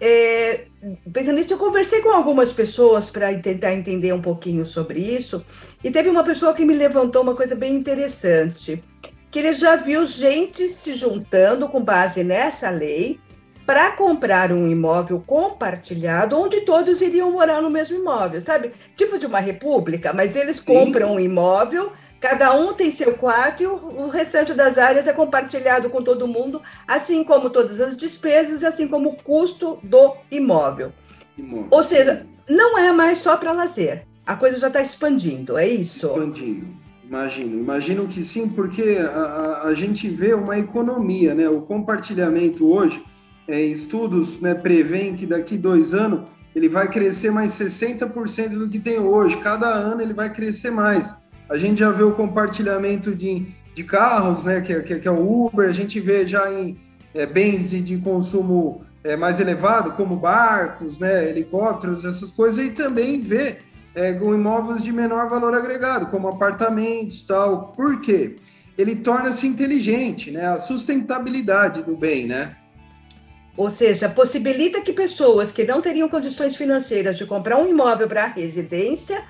é, 0.00 0.66
pensando 1.12 1.36
nisso, 1.36 1.54
eu 1.54 1.58
conversei 1.58 2.00
com 2.00 2.10
algumas 2.10 2.52
pessoas 2.52 3.10
para 3.10 3.36
tentar 3.38 3.74
entender 3.74 4.12
um 4.12 4.20
pouquinho 4.20 4.66
sobre 4.66 5.00
isso. 5.00 5.44
E 5.82 5.90
teve 5.90 6.08
uma 6.08 6.24
pessoa 6.24 6.54
que 6.54 6.64
me 6.64 6.74
levantou 6.74 7.22
uma 7.22 7.34
coisa 7.34 7.54
bem 7.54 7.74
interessante, 7.74 8.82
que 9.30 9.38
ele 9.38 9.52
já 9.52 9.76
viu 9.76 10.04
gente 10.04 10.68
se 10.68 10.94
juntando 10.94 11.68
com 11.68 11.82
base 11.82 12.24
nessa 12.24 12.68
lei 12.70 13.20
para 13.64 13.92
comprar 13.92 14.50
um 14.50 14.66
imóvel 14.66 15.22
compartilhado 15.26 16.40
onde 16.40 16.62
todos 16.62 17.02
iriam 17.02 17.30
morar 17.30 17.60
no 17.60 17.70
mesmo 17.70 17.98
imóvel, 17.98 18.40
sabe? 18.40 18.72
Tipo 18.96 19.18
de 19.18 19.26
uma 19.26 19.40
república, 19.40 20.12
mas 20.12 20.34
eles 20.34 20.56
Sim. 20.56 20.64
compram 20.64 21.12
um 21.12 21.20
imóvel, 21.20 21.92
cada 22.18 22.54
um 22.54 22.72
tem 22.72 22.90
seu 22.90 23.14
quarto 23.14 23.62
e 23.62 23.66
o, 23.66 24.08
restante 24.08 24.54
das 24.54 24.78
áreas 24.78 25.06
é 25.06 25.12
compartilhado 25.12 25.90
com 25.90 26.02
todo 26.02 26.26
mundo, 26.26 26.62
assim 26.86 27.22
como 27.22 27.50
todas 27.50 27.78
as 27.80 27.94
despesas, 27.94 28.64
assim 28.64 28.88
como 28.88 29.10
o 29.10 29.16
custo 29.16 29.78
do 29.82 30.16
imóvel. 30.30 30.90
imóvel. 31.36 31.68
Ou 31.70 31.84
seja, 31.84 32.26
não 32.48 32.78
é 32.78 32.90
mais 32.90 33.18
só 33.18 33.36
para 33.36 33.52
lazer. 33.52 34.07
A 34.28 34.36
coisa 34.36 34.58
já 34.58 34.66
está 34.66 34.82
expandindo, 34.82 35.56
é 35.56 35.66
isso? 35.66 36.06
Expandindo. 36.06 36.66
Imagino, 37.02 37.58
imagino 37.58 38.06
que 38.06 38.22
sim, 38.22 38.46
porque 38.46 38.98
a, 39.00 39.62
a, 39.64 39.72
gente 39.72 40.06
vê 40.06 40.34
uma 40.34 40.58
economia, 40.58 41.34
né? 41.34 41.48
O 41.48 41.62
compartilhamento 41.62 42.70
hoje, 42.70 43.02
é, 43.48 43.58
estudos 43.62 44.38
né, 44.38 44.54
prevêem 44.54 45.16
que 45.16 45.24
daqui 45.24 45.56
dois 45.56 45.94
anos 45.94 46.28
ele 46.54 46.68
vai 46.68 46.90
crescer 46.90 47.30
mais 47.30 47.52
60% 47.52 48.50
do 48.50 48.68
que 48.68 48.78
tem 48.78 48.98
hoje. 48.98 49.34
Cada 49.38 49.66
ano 49.66 50.02
ele 50.02 50.12
vai 50.12 50.30
crescer 50.30 50.70
mais. 50.70 51.14
A 51.48 51.56
gente 51.56 51.78
já 51.78 51.90
vê 51.90 52.02
o 52.02 52.12
compartilhamento 52.12 53.14
de, 53.14 53.46
de 53.74 53.82
carros, 53.82 54.44
né, 54.44 54.60
que, 54.60 54.78
que, 54.82 54.98
que 54.98 55.08
é 55.08 55.10
o 55.10 55.46
Uber, 55.46 55.66
a 55.66 55.72
gente 55.72 55.98
vê 56.00 56.26
já 56.26 56.52
em 56.52 56.78
é, 57.14 57.24
bens 57.24 57.70
de, 57.70 57.80
de 57.80 57.96
consumo 57.96 58.82
é, 59.02 59.16
mais 59.16 59.40
elevado, 59.40 59.92
como 59.92 60.16
barcos, 60.16 60.98
né, 60.98 61.30
helicópteros, 61.30 62.04
essas 62.04 62.30
coisas, 62.30 62.62
e 62.62 62.68
também 62.68 63.22
vê 63.22 63.66
é, 63.98 64.12
com 64.12 64.32
imóveis 64.32 64.84
de 64.84 64.92
menor 64.92 65.28
valor 65.28 65.52
agregado, 65.54 66.06
como 66.06 66.28
apartamentos 66.28 67.20
tal. 67.22 67.72
Por 67.76 68.00
quê? 68.00 68.36
Ele 68.76 68.94
torna-se 68.94 69.44
inteligente, 69.44 70.30
né? 70.30 70.46
A 70.46 70.56
sustentabilidade 70.56 71.82
do 71.82 71.96
bem, 71.96 72.24
né? 72.24 72.56
Ou 73.56 73.68
seja, 73.68 74.08
possibilita 74.08 74.80
que 74.82 74.92
pessoas 74.92 75.50
que 75.50 75.64
não 75.64 75.82
teriam 75.82 76.08
condições 76.08 76.54
financeiras 76.54 77.18
de 77.18 77.26
comprar 77.26 77.58
um 77.58 77.66
imóvel 77.66 78.06
para 78.06 78.26
residência 78.26 79.20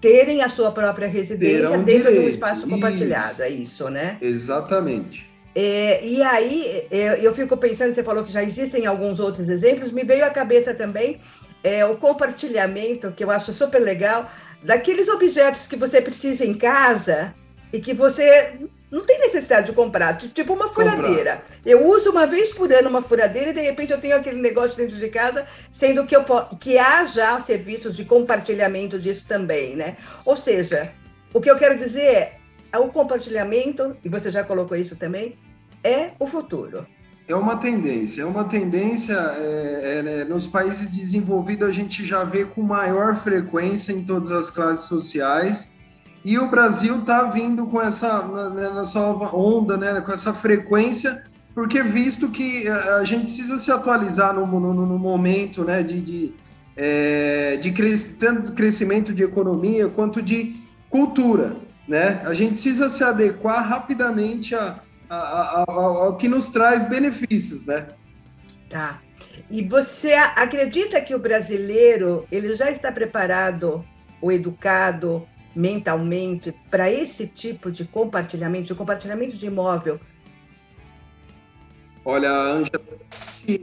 terem 0.00 0.42
a 0.42 0.48
sua 0.48 0.72
própria 0.72 1.06
residência 1.06 1.68
Terão 1.68 1.84
dentro 1.84 2.10
direito. 2.10 2.20
de 2.22 2.26
um 2.26 2.28
espaço 2.28 2.58
isso. 2.62 2.68
compartilhado. 2.68 3.40
É 3.40 3.48
isso, 3.48 3.88
né? 3.88 4.18
Exatamente. 4.20 5.30
É, 5.54 6.04
e 6.04 6.20
aí, 6.22 6.86
é, 6.90 7.24
eu 7.24 7.32
fico 7.32 7.56
pensando, 7.56 7.94
você 7.94 8.02
falou 8.02 8.24
que 8.24 8.32
já 8.32 8.42
existem 8.42 8.84
alguns 8.84 9.20
outros 9.20 9.48
exemplos, 9.48 9.92
me 9.92 10.02
veio 10.02 10.24
à 10.24 10.30
cabeça 10.30 10.74
também 10.74 11.20
é, 11.62 11.84
o 11.84 11.96
compartilhamento, 11.96 13.12
que 13.12 13.24
eu 13.24 13.30
acho 13.30 13.52
super 13.52 13.80
legal, 13.80 14.30
daqueles 14.62 15.08
objetos 15.08 15.66
que 15.66 15.76
você 15.76 16.00
precisa 16.00 16.44
em 16.44 16.54
casa 16.54 17.34
e 17.72 17.80
que 17.80 17.94
você 17.94 18.54
não 18.90 19.06
tem 19.06 19.18
necessidade 19.20 19.68
de 19.68 19.72
comprar, 19.72 20.18
tipo 20.18 20.52
uma 20.52 20.68
furadeira. 20.68 21.36
Comprar. 21.36 21.58
Eu 21.64 21.86
uso 21.86 22.10
uma 22.10 22.26
vez 22.26 22.52
por 22.52 22.70
ano 22.70 22.90
uma 22.90 23.02
furadeira 23.02 23.50
e 23.50 23.54
de 23.54 23.60
repente 23.62 23.90
eu 23.90 24.00
tenho 24.00 24.14
aquele 24.14 24.40
negócio 24.40 24.76
dentro 24.76 24.96
de 24.96 25.08
casa, 25.08 25.46
sendo 25.70 26.04
que, 26.04 26.14
eu, 26.14 26.24
que 26.60 26.76
há 26.76 27.04
já 27.06 27.40
serviços 27.40 27.96
de 27.96 28.04
compartilhamento 28.04 28.98
disso 28.98 29.24
também, 29.26 29.74
né? 29.74 29.96
Ou 30.26 30.36
seja, 30.36 30.92
o 31.32 31.40
que 31.40 31.50
eu 31.50 31.56
quero 31.56 31.78
dizer 31.78 32.32
é 32.70 32.78
o 32.78 32.88
compartilhamento, 32.88 33.96
e 34.04 34.08
você 34.10 34.30
já 34.30 34.44
colocou 34.44 34.76
isso 34.76 34.94
também, 34.96 35.38
é 35.82 36.10
o 36.18 36.26
futuro. 36.26 36.86
É 37.28 37.34
uma 37.34 37.56
tendência, 37.56 38.22
é 38.22 38.24
uma 38.24 38.44
tendência. 38.44 39.14
É, 39.14 39.98
é, 39.98 40.02
né, 40.02 40.24
nos 40.24 40.46
países 40.46 40.90
desenvolvidos 40.90 41.68
a 41.68 41.72
gente 41.72 42.04
já 42.04 42.24
vê 42.24 42.44
com 42.44 42.62
maior 42.62 43.16
frequência 43.16 43.92
em 43.92 44.04
todas 44.04 44.30
as 44.30 44.50
classes 44.50 44.86
sociais 44.86 45.68
e 46.24 46.38
o 46.38 46.48
Brasil 46.48 47.00
está 47.00 47.24
vindo 47.24 47.66
com 47.66 47.80
essa 47.80 48.22
né, 48.50 48.70
nessa 48.74 49.00
onda, 49.00 49.76
né, 49.76 50.00
com 50.00 50.12
essa 50.12 50.32
frequência, 50.32 51.22
porque 51.54 51.82
visto 51.82 52.28
que 52.28 52.68
a 52.68 53.04
gente 53.04 53.24
precisa 53.24 53.58
se 53.58 53.72
atualizar 53.72 54.32
no, 54.32 54.46
no, 54.46 54.72
no 54.72 54.98
momento 54.98 55.64
né, 55.64 55.82
de, 55.82 56.00
de, 56.00 56.32
é, 56.76 57.56
de 57.56 57.72
cres, 57.72 58.16
tanto 58.18 58.52
crescimento 58.52 59.12
de 59.12 59.22
economia 59.24 59.88
quanto 59.88 60.22
de 60.22 60.56
cultura. 60.88 61.56
Né? 61.88 62.22
A 62.24 62.32
gente 62.32 62.54
precisa 62.54 62.88
se 62.88 63.02
adequar 63.02 63.68
rapidamente 63.68 64.54
a, 64.54 64.76
ao 65.12 66.16
que 66.16 66.28
nos 66.28 66.48
traz 66.48 66.84
benefícios. 66.88 67.66
Né? 67.66 67.86
Tá. 68.68 69.00
E 69.50 69.62
você 69.62 70.12
acredita 70.12 71.00
que 71.00 71.14
o 71.14 71.18
brasileiro 71.18 72.26
ele 72.32 72.54
já 72.54 72.70
está 72.70 72.90
preparado 72.90 73.84
ou 74.20 74.32
educado 74.32 75.26
mentalmente 75.54 76.54
para 76.70 76.90
esse 76.90 77.26
tipo 77.26 77.70
de 77.70 77.84
compartilhamento, 77.84 78.68
de 78.68 78.74
compartilhamento 78.74 79.36
de 79.36 79.46
imóvel? 79.46 80.00
Olha, 82.04 82.30
a 82.30 82.52
Ângela 82.52 82.82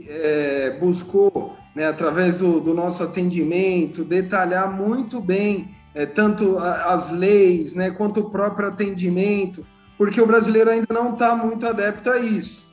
é, 0.08 0.76
buscou, 0.80 1.56
né, 1.74 1.86
através 1.86 2.38
do, 2.38 2.60
do, 2.60 2.72
nosso 2.72 3.02
atendimento, 3.02 4.04
detalhar 4.04 4.70
muito 4.70 5.20
bem 5.20 5.74
é, 5.94 6.06
tanto 6.06 6.56
as 6.58 7.10
leis, 7.10 7.74
né, 7.74 7.90
quanto 7.90 8.20
o 8.20 8.30
próprio 8.30 8.68
atendimento, 8.68 9.66
porque 10.00 10.18
o 10.18 10.26
brasileiro 10.26 10.70
ainda 10.70 10.86
não 10.94 11.12
está 11.12 11.36
muito 11.36 11.66
adepto 11.66 12.08
a 12.08 12.18
isso. 12.18 12.66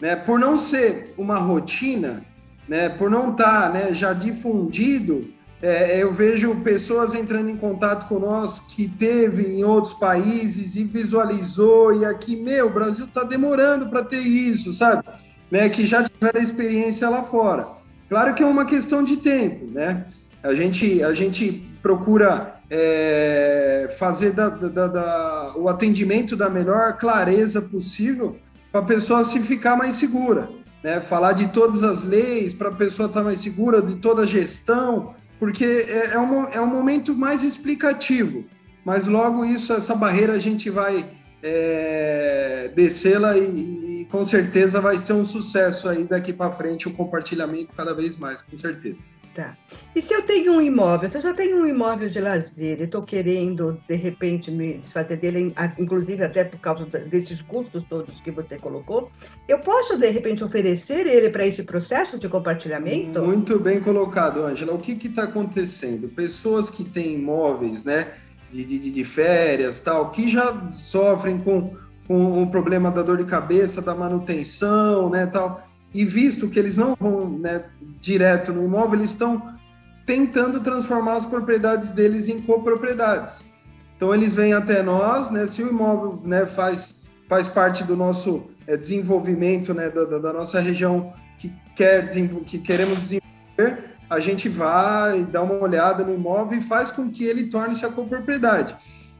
Né? 0.00 0.16
Por 0.16 0.40
não 0.40 0.56
ser 0.56 1.12
uma 1.18 1.36
rotina, 1.36 2.24
né, 2.66 2.88
por 2.88 3.10
não 3.10 3.32
estar 3.32 3.64
tá, 3.64 3.68
né, 3.68 3.92
já 3.92 4.14
difundido, 4.14 5.28
é, 5.60 6.02
eu 6.02 6.10
vejo 6.10 6.56
pessoas 6.62 7.14
entrando 7.14 7.50
em 7.50 7.56
contato 7.58 8.08
conosco 8.08 8.64
que 8.66 8.88
teve 8.88 9.42
em 9.42 9.62
outros 9.62 9.92
países 9.92 10.74
e 10.74 10.82
visualizou, 10.82 11.94
e 11.94 12.06
aqui, 12.06 12.34
meu, 12.34 12.68
o 12.68 12.72
Brasil 12.72 13.04
está 13.04 13.24
demorando 13.24 13.90
para 13.90 14.02
ter 14.02 14.22
isso, 14.22 14.72
sabe? 14.72 15.04
Né, 15.50 15.68
que 15.68 15.86
já 15.86 16.02
tiveram 16.02 16.40
experiência 16.40 17.10
lá 17.10 17.22
fora. 17.24 17.68
Claro 18.08 18.32
que 18.32 18.42
é 18.42 18.46
uma 18.46 18.64
questão 18.64 19.04
de 19.04 19.18
tempo, 19.18 19.66
né? 19.70 20.06
A 20.42 20.54
gente, 20.54 21.02
a 21.02 21.12
gente 21.12 21.62
procura 21.82 22.58
é, 22.70 23.88
fazer 23.98 24.30
da, 24.30 24.48
da, 24.48 24.86
da, 24.86 25.52
o 25.56 25.68
atendimento 25.68 26.36
da 26.36 26.48
melhor 26.48 26.96
clareza 26.96 27.60
possível 27.60 28.36
para 28.70 28.80
a 28.80 28.84
pessoa 28.84 29.24
se 29.24 29.40
ficar 29.40 29.76
mais 29.76 29.96
segura. 29.96 30.48
Né? 30.82 31.00
Falar 31.00 31.32
de 31.32 31.48
todas 31.48 31.82
as 31.82 32.04
leis 32.04 32.54
para 32.54 32.68
a 32.68 32.74
pessoa 32.74 33.06
estar 33.06 33.20
tá 33.20 33.24
mais 33.24 33.40
segura, 33.40 33.82
de 33.82 33.96
toda 33.96 34.22
a 34.22 34.26
gestão, 34.26 35.14
porque 35.38 35.64
é, 35.64 36.12
é, 36.12 36.18
um, 36.18 36.44
é 36.44 36.60
um 36.60 36.66
momento 36.66 37.14
mais 37.14 37.42
explicativo. 37.42 38.44
Mas 38.84 39.06
logo 39.06 39.44
isso, 39.44 39.72
essa 39.72 39.94
barreira 39.94 40.34
a 40.34 40.38
gente 40.38 40.70
vai 40.70 41.04
é, 41.42 42.70
descê-la 42.74 43.36
e, 43.36 44.02
e, 44.02 44.04
com 44.10 44.24
certeza 44.24 44.80
vai 44.80 44.98
ser 44.98 45.12
um 45.12 45.24
sucesso 45.24 45.88
aí 45.88 46.04
daqui 46.04 46.32
para 46.32 46.52
frente 46.52 46.88
o 46.88 46.92
compartilhamento 46.92 47.72
cada 47.76 47.94
vez 47.94 48.16
mais, 48.16 48.42
com 48.42 48.56
certeza. 48.58 49.08
Tá. 49.34 49.56
E 49.94 50.02
se 50.02 50.12
eu 50.12 50.22
tenho 50.22 50.52
um 50.54 50.60
imóvel, 50.60 51.08
se 51.08 51.16
eu 51.16 51.22
já 51.22 51.32
tenho 51.32 51.62
um 51.62 51.66
imóvel 51.66 52.08
de 52.08 52.20
lazer 52.20 52.80
e 52.80 52.84
estou 52.84 53.02
querendo, 53.02 53.80
de 53.88 53.94
repente, 53.94 54.50
me 54.50 54.78
desfazer 54.78 55.18
dele, 55.18 55.54
inclusive 55.78 56.24
até 56.24 56.42
por 56.42 56.58
causa 56.58 56.84
desses 56.84 57.40
custos 57.40 57.84
todos 57.84 58.20
que 58.22 58.30
você 58.32 58.58
colocou, 58.58 59.08
eu 59.46 59.60
posso, 59.60 59.96
de 59.96 60.10
repente, 60.10 60.42
oferecer 60.42 61.06
ele 61.06 61.30
para 61.30 61.46
esse 61.46 61.62
processo 61.62 62.18
de 62.18 62.28
compartilhamento? 62.28 63.22
Muito 63.22 63.56
bem 63.60 63.78
colocado, 63.80 64.44
Ângela. 64.44 64.74
O 64.74 64.78
que 64.78 64.92
está 65.06 65.24
acontecendo? 65.24 66.08
Pessoas 66.08 66.68
que 66.68 66.82
têm 66.82 67.14
imóveis, 67.14 67.84
né, 67.84 68.08
de, 68.50 68.64
de, 68.64 68.90
de 68.90 69.04
férias, 69.04 69.78
tal, 69.78 70.10
que 70.10 70.28
já 70.28 70.72
sofrem 70.72 71.38
com, 71.38 71.76
com 72.08 72.42
o 72.42 72.50
problema 72.50 72.90
da 72.90 73.02
dor 73.02 73.18
de 73.18 73.24
cabeça, 73.26 73.80
da 73.80 73.94
manutenção, 73.94 75.08
né, 75.08 75.24
tal, 75.26 75.69
e 75.92 76.04
visto 76.04 76.48
que 76.48 76.58
eles 76.58 76.76
não 76.76 76.96
vão 76.98 77.28
né, 77.38 77.64
direto 78.00 78.52
no 78.52 78.64
imóvel, 78.64 79.00
eles 79.00 79.10
estão 79.10 79.54
tentando 80.06 80.60
transformar 80.60 81.16
as 81.16 81.26
propriedades 81.26 81.92
deles 81.92 82.28
em 82.28 82.40
copropriedades. 82.40 83.44
Então 83.96 84.14
eles 84.14 84.34
vêm 84.34 84.52
até 84.52 84.82
nós, 84.82 85.30
né, 85.30 85.46
se 85.46 85.62
o 85.62 85.68
imóvel 85.68 86.20
né, 86.24 86.46
faz, 86.46 86.96
faz 87.28 87.48
parte 87.48 87.84
do 87.84 87.96
nosso 87.96 88.44
é, 88.66 88.76
desenvolvimento 88.76 89.74
né, 89.74 89.90
da, 89.90 90.04
da, 90.04 90.32
nossa 90.32 90.58
região 90.60 91.12
que, 91.36 91.52
quer, 91.76 92.08
que 92.46 92.58
queremos 92.58 92.98
desenvolver, 92.98 93.90
a 94.08 94.18
gente 94.18 94.48
vai 94.48 95.22
dar 95.24 95.42
uma 95.42 95.54
olhada 95.54 96.02
no 96.02 96.14
imóvel 96.14 96.58
e 96.58 96.62
faz 96.62 96.90
com 96.90 97.10
que 97.10 97.24
ele 97.24 97.44
torne-se 97.44 97.84
a 97.84 97.90
copropriedade. 97.90 98.76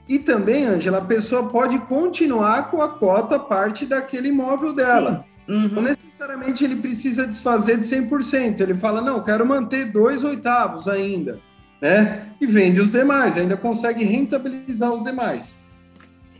E 0.08 0.18
também, 0.18 0.64
Angela, 0.64 0.98
a 0.98 1.04
pessoa 1.04 1.48
pode 1.48 1.78
continuar 1.80 2.68
com 2.70 2.82
a 2.82 2.88
cota 2.88 3.38
parte 3.38 3.86
daquele 3.86 4.28
imóvel 4.28 4.72
dela. 4.72 5.24
Uhum. 5.46 5.68
Não 5.68 5.82
necessariamente 6.20 6.64
ele 6.64 6.76
precisa 6.76 7.26
desfazer 7.26 7.78
de 7.78 7.84
100%. 7.84 8.60
Ele 8.60 8.74
fala, 8.74 9.00
não, 9.00 9.22
quero 9.22 9.46
manter 9.46 9.86
dois 9.86 10.22
oitavos 10.22 10.86
ainda, 10.86 11.38
né? 11.80 12.26
E 12.38 12.46
vende 12.46 12.80
os 12.80 12.90
demais, 12.90 13.38
ainda 13.38 13.56
consegue 13.56 14.04
rentabilizar 14.04 14.92
os 14.92 15.02
demais. 15.02 15.58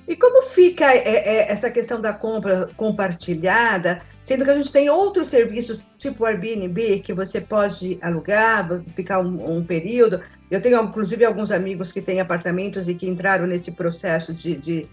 E 0.07 0.14
como 0.14 0.43
fica 0.49 0.93
é, 0.93 0.99
é, 0.99 1.53
essa 1.53 1.71
questão 1.71 2.01
da 2.01 2.12
compra 2.12 2.69
compartilhada, 2.77 4.03
sendo 4.23 4.45
que 4.45 4.51
a 4.51 4.57
gente 4.57 4.73
tem 4.73 4.90
outros 4.90 5.29
serviços, 5.29 5.79
tipo 5.97 6.27
Airbnb, 6.27 7.01
que 7.01 7.14
você 7.14 7.40
pode 7.40 7.99
alugar, 8.03 8.83
ficar 8.95 9.21
um, 9.21 9.59
um 9.59 9.64
período. 9.64 10.21
Eu 10.51 10.61
tenho, 10.61 10.83
inclusive, 10.83 11.25
alguns 11.25 11.51
amigos 11.51 11.90
que 11.90 12.03
têm 12.03 12.21
apartamentos 12.21 12.88
e 12.88 12.95
que 12.95 13.09
entraram 13.09 13.47
nesse 13.47 13.71
processo 13.71 14.35
de, 14.35 14.57
de, 14.57 14.87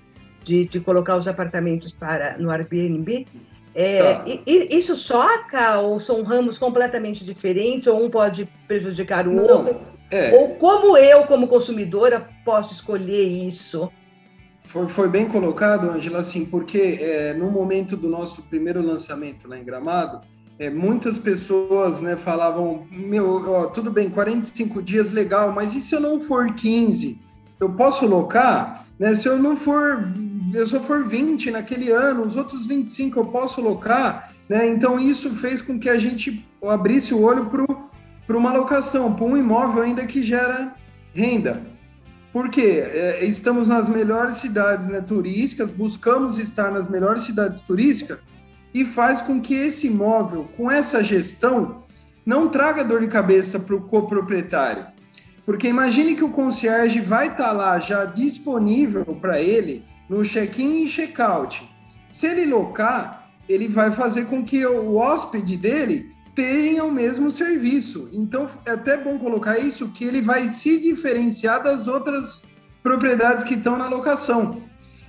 de, 0.43 0.65
de 0.65 0.79
colocar 0.79 1.17
os 1.17 1.27
apartamentos 1.27 1.91
para 1.91 2.37
no 2.37 2.49
Airbnb. 2.51 3.25
É, 3.79 4.01
tá. 4.01 4.23
e, 4.25 4.75
isso 4.75 4.95
choca 4.95 5.77
ou 5.77 5.99
são 5.99 6.23
ramos 6.23 6.57
completamente 6.57 7.23
diferentes, 7.23 7.85
ou 7.85 8.03
um 8.03 8.09
pode 8.09 8.49
prejudicar 8.67 9.27
o 9.27 9.31
Não, 9.31 9.43
outro? 9.43 9.77
É. 10.09 10.35
Ou 10.35 10.55
como 10.55 10.97
eu, 10.97 11.25
como 11.25 11.47
consumidora, 11.47 12.27
posso 12.43 12.73
escolher 12.73 13.21
isso? 13.21 13.91
Foi, 14.63 14.87
foi 14.87 15.07
bem 15.07 15.27
colocado, 15.27 15.91
Angela, 15.91 16.21
assim, 16.21 16.43
porque 16.43 16.97
é, 16.99 17.35
no 17.35 17.51
momento 17.51 17.95
do 17.95 18.09
nosso 18.09 18.41
primeiro 18.41 18.81
lançamento 18.81 19.47
lá 19.47 19.59
em 19.59 19.63
Gramado, 19.63 20.21
é, 20.57 20.71
muitas 20.71 21.19
pessoas 21.19 22.01
né, 22.01 22.15
falavam: 22.17 22.87
meu, 22.89 23.47
ó, 23.47 23.67
tudo 23.67 23.91
bem, 23.91 24.09
45 24.09 24.81
dias 24.81 25.11
legal, 25.11 25.51
mas 25.51 25.75
e 25.75 25.81
se 25.81 25.93
eu 25.93 25.99
não 25.99 26.21
for 26.21 26.51
15? 26.55 27.21
Eu 27.59 27.69
posso 27.73 28.07
locar? 28.07 28.86
Né, 28.99 29.13
se 29.13 29.27
eu 29.27 29.37
não 29.37 29.55
for 29.55 30.11
eu 30.53 30.65
só 30.65 30.81
for 30.81 31.05
20 31.05 31.51
naquele 31.51 31.91
ano, 31.91 32.25
os 32.25 32.35
outros 32.35 32.67
25 32.67 33.19
eu 33.19 33.25
posso 33.25 33.61
locar, 33.61 34.33
né? 34.47 34.67
Então 34.67 34.99
isso 34.99 35.35
fez 35.35 35.61
com 35.61 35.79
que 35.79 35.89
a 35.89 35.99
gente 35.99 36.45
abrisse 36.65 37.13
o 37.13 37.21
olho 37.21 37.49
para 38.25 38.37
uma 38.37 38.53
locação, 38.53 39.13
para 39.13 39.25
um 39.25 39.37
imóvel 39.37 39.83
ainda 39.83 40.05
que 40.05 40.23
gera 40.23 40.73
renda. 41.13 41.61
Porque 42.31 42.61
é, 42.61 43.25
estamos 43.25 43.67
nas 43.67 43.89
melhores 43.89 44.37
cidades 44.37 44.87
né, 44.87 45.01
turísticas, 45.01 45.71
buscamos 45.71 46.37
estar 46.37 46.71
nas 46.71 46.87
melhores 46.87 47.23
cidades 47.23 47.61
turísticas 47.61 48.19
e 48.73 48.85
faz 48.85 49.21
com 49.21 49.41
que 49.41 49.53
esse 49.53 49.87
imóvel, 49.87 50.47
com 50.55 50.69
essa 50.69 51.03
gestão, 51.03 51.83
não 52.25 52.47
traga 52.49 52.83
dor 52.83 53.01
de 53.01 53.07
cabeça 53.07 53.59
para 53.59 53.75
o 53.75 53.81
coproprietário. 53.81 54.85
Porque 55.47 55.69
imagine 55.69 56.13
que 56.13 56.25
o 56.25 56.29
concierge 56.29 56.99
vai 56.99 57.27
estar 57.27 57.45
tá 57.45 57.51
lá 57.53 57.79
já 57.79 58.03
disponível 58.03 59.05
para 59.05 59.41
ele 59.41 59.81
no 60.09 60.21
check-in 60.21 60.83
e 60.83 60.89
check-out. 60.89 61.65
Se 62.09 62.27
ele 62.27 62.45
locar, 62.45 63.31
ele 63.47 63.69
vai 63.69 63.89
fazer 63.89 64.25
com 64.25 64.43
que 64.43 64.65
o 64.65 64.97
hóspede 64.97 65.55
dele 65.55 66.11
tenha 66.35 66.83
o 66.83 66.91
mesmo 66.91 67.31
serviço. 67.31 68.09
Então, 68.11 68.49
é 68.65 68.71
até 68.71 68.97
bom 68.97 69.17
colocar 69.17 69.57
isso, 69.57 69.87
que 69.87 70.03
ele 70.03 70.21
vai 70.21 70.49
se 70.49 70.81
diferenciar 70.81 71.63
das 71.63 71.87
outras 71.87 72.43
propriedades 72.83 73.45
que 73.45 73.53
estão 73.53 73.77
na 73.77 73.87
locação. 73.87 74.61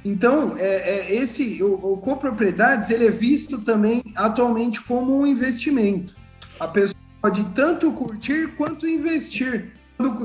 Então, 0.05 0.55
é, 0.57 1.09
é 1.09 1.15
esse 1.17 1.61
o, 1.65 1.95
o 1.95 1.97
copropriedades 1.97 2.91
ele 2.91 3.09
é 3.09 3.11
visto 3.11 3.59
também 3.59 4.05
atualmente 4.15 4.81
como 4.85 5.19
um 5.19 5.27
investimento. 5.27 6.15
A 6.61 6.69
pessoa 6.69 6.95
pode 7.21 7.43
tanto 7.57 7.91
curtir 7.91 8.55
quanto 8.57 8.87
investir, 8.87 9.73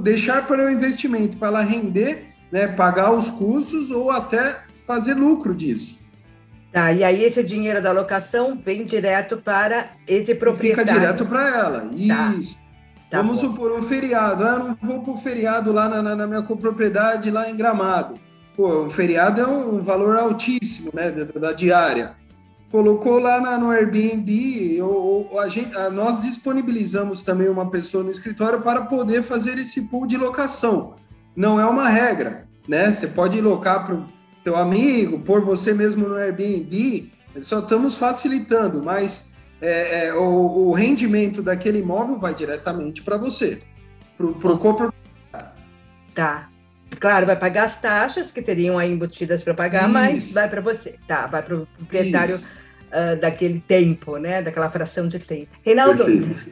deixar 0.01 0.45
para 0.47 0.65
o 0.65 0.69
investimento, 0.69 1.37
para 1.37 1.47
ela 1.47 1.61
render 1.61 2.33
né, 2.51 2.67
pagar 2.67 3.11
os 3.11 3.31
custos 3.31 3.89
ou 3.89 4.11
até 4.11 4.61
fazer 4.85 5.15
lucro 5.15 5.55
disso. 5.55 5.99
Tá, 6.71 6.91
e 6.91 7.03
aí 7.03 7.23
esse 7.23 7.43
dinheiro 7.43 7.81
da 7.81 7.91
locação 7.91 8.59
vem 8.63 8.83
direto 8.83 9.37
para 9.37 9.89
esse 10.07 10.33
proprietário. 10.33 10.87
Fica 10.87 10.99
direto 10.99 11.25
para 11.25 11.57
ela. 11.57 11.79
Tá. 11.81 12.33
Isso. 12.35 12.57
Tá 13.09 13.21
Vamos 13.21 13.41
bom. 13.41 13.49
supor 13.49 13.77
um 13.77 13.83
feriado. 13.83 14.43
Ah, 14.43 14.57
não 14.57 14.77
vou 14.81 15.03
para 15.03 15.13
o 15.13 15.17
feriado 15.17 15.71
lá 15.71 15.87
na, 15.87 16.01
na, 16.01 16.15
na, 16.15 16.25
minha 16.25 16.41
propriedade, 16.41 17.29
lá 17.29 17.47
em 17.47 17.55
Gramado. 17.55 18.15
Pô, 18.55 18.85
um 18.85 18.89
feriado 18.89 19.39
é 19.39 19.47
um, 19.47 19.83
valor 19.83 20.17
altíssimo, 20.17 20.89
né, 20.93 21.11
da, 21.11 21.39
da 21.39 21.53
diária. 21.53 22.15
Colocou 22.73 23.19
lá 23.19 23.39
na, 23.39 23.57
no 23.57 23.69
Airbnb, 23.69 24.81
ou, 24.81 25.29
ou 25.31 25.39
a 25.39 25.47
gente, 25.47 25.77
a, 25.77 25.89
nós 25.89 26.21
disponibilizamos 26.21 27.23
também 27.23 27.47
uma 27.47 27.69
pessoa 27.69 28.03
no 28.03 28.11
escritório 28.11 28.61
para 28.61 28.81
poder 28.81 29.23
fazer 29.23 29.57
esse 29.59 29.83
pool 29.83 30.05
de 30.05 30.17
locação 30.17 30.95
não 31.35 31.59
é 31.59 31.65
uma 31.65 31.89
regra, 31.89 32.47
né? 32.67 32.91
Você 32.91 33.07
pode 33.07 33.39
locar 33.41 33.85
para 33.85 33.95
o 33.95 34.05
teu 34.43 34.55
amigo, 34.55 35.19
pôr 35.19 35.41
você 35.41 35.73
mesmo 35.73 36.07
no 36.07 36.15
Airbnb, 36.15 37.11
só 37.41 37.59
estamos 37.59 37.97
facilitando, 37.97 38.83
mas 38.83 39.31
é, 39.61 40.07
é, 40.07 40.13
o, 40.13 40.67
o, 40.67 40.73
rendimento 40.73 41.41
daquele 41.41 41.79
imóvel 41.79 42.19
vai 42.19 42.33
diretamente 42.33 43.01
para 43.01 43.17
você, 43.17 43.59
para 44.17 44.25
o 44.27 44.57
coproprietário. 44.57 44.93
Tá. 46.13 46.49
Claro, 46.99 47.25
vai 47.25 47.35
pagar 47.35 47.63
as 47.63 47.81
taxas 47.81 48.31
que 48.31 48.41
teriam 48.41 48.77
aí 48.77 48.91
embutidas 48.91 49.41
para 49.41 49.53
pagar, 49.55 49.85
Isso. 49.85 49.93
mas 49.93 50.31
vai 50.31 50.47
para 50.47 50.61
você. 50.61 50.95
Tá, 51.07 51.25
vai 51.25 51.41
para 51.41 51.55
o 51.55 51.65
proprietário 51.65 52.39
uh, 52.93 53.19
daquele 53.19 53.59
tempo, 53.67 54.17
né? 54.17 54.41
Daquela 54.41 54.69
fração 54.69 55.07
de 55.07 55.19
tempo. 55.19 55.49
Reinaldo, 55.65 56.05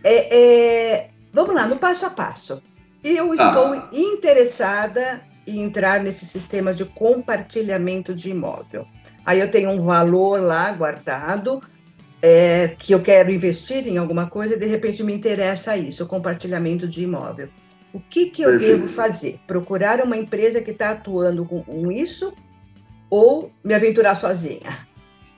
é, 0.03 0.35
é, 0.35 1.09
vamos 1.31 1.55
lá, 1.55 1.67
no 1.67 1.77
passo 1.77 2.05
a 2.05 2.09
passo. 2.09 2.61
Eu 3.03 3.31
ah. 3.31 3.47
estou 3.47 3.99
interessada 3.99 5.21
em 5.45 5.61
entrar 5.61 6.01
nesse 6.01 6.25
sistema 6.25 6.73
de 6.73 6.85
compartilhamento 6.85 8.13
de 8.13 8.29
imóvel. 8.29 8.85
Aí 9.25 9.39
eu 9.39 9.49
tenho 9.49 9.69
um 9.69 9.83
valor 9.83 10.41
lá 10.41 10.71
guardado, 10.71 11.61
é, 12.21 12.75
que 12.77 12.93
eu 12.93 13.01
quero 13.01 13.31
investir 13.31 13.87
em 13.87 13.97
alguma 13.97 14.27
coisa 14.27 14.55
e 14.55 14.59
de 14.59 14.65
repente 14.65 15.03
me 15.03 15.13
interessa 15.13 15.75
isso, 15.75 16.03
o 16.03 16.07
compartilhamento 16.07 16.87
de 16.87 17.03
imóvel. 17.03 17.49
O 17.93 17.99
que, 17.99 18.27
que 18.27 18.41
eu 18.41 18.51
Perfeito. 18.51 18.77
devo 18.77 18.87
fazer? 18.87 19.39
Procurar 19.45 20.01
uma 20.01 20.15
empresa 20.15 20.61
que 20.61 20.71
está 20.71 20.91
atuando 20.91 21.43
com, 21.45 21.61
com, 21.61 21.91
isso 21.91 22.33
ou 23.09 23.51
me 23.63 23.73
aventurar 23.73 24.15
sozinha? 24.15 24.80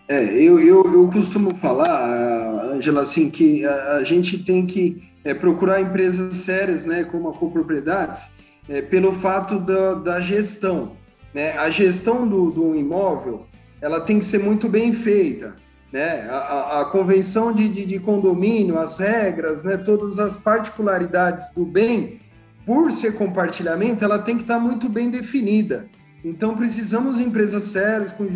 É, 0.07 0.21
eu, 0.21 0.59
eu, 0.59 0.83
eu 0.93 1.09
costumo 1.11 1.55
falar, 1.55 2.73
Angela, 2.73 3.03
assim, 3.03 3.29
que 3.29 3.65
a, 3.65 3.97
a 3.97 4.03
gente 4.03 4.37
tem 4.43 4.65
que 4.65 5.03
é, 5.23 5.33
procurar 5.33 5.81
empresas 5.81 6.35
sérias, 6.37 6.85
né, 6.85 7.03
como 7.03 7.29
a 7.29 7.33
Copropriedades, 7.33 8.29
é, 8.67 8.81
pelo 8.81 9.13
fato 9.13 9.59
da, 9.59 9.93
da 9.93 10.19
gestão. 10.19 10.91
Né? 11.33 11.57
A 11.57 11.69
gestão 11.69 12.27
do, 12.27 12.51
do 12.51 12.75
imóvel, 12.75 13.47
ela 13.81 14.01
tem 14.01 14.19
que 14.19 14.25
ser 14.25 14.39
muito 14.39 14.67
bem 14.69 14.91
feita 14.91 15.55
né? 15.93 16.27
A, 16.27 16.81
a 16.81 16.85
convenção 16.85 17.53
de, 17.53 17.69
de, 17.69 17.85
de, 17.85 17.99
condomínio, 17.99 18.79
as 18.79 18.97
regras, 18.97 19.63
né? 19.63 19.77
todas 19.77 20.17
as 20.17 20.35
particularidades 20.35 21.53
do 21.53 21.63
bem, 21.63 22.19
por 22.65 22.91
ser 22.91 23.13
compartilhamento, 23.13 24.03
ela 24.03 24.17
tem 24.17 24.35
que 24.35 24.41
estar 24.41 24.57
muito 24.57 24.89
bem 24.89 25.11
definida. 25.11 25.85
Então, 26.23 26.55
precisamos 26.55 27.17
de 27.17 27.23
empresas 27.23 27.63
sérias, 27.63 28.11
com 28.11 28.27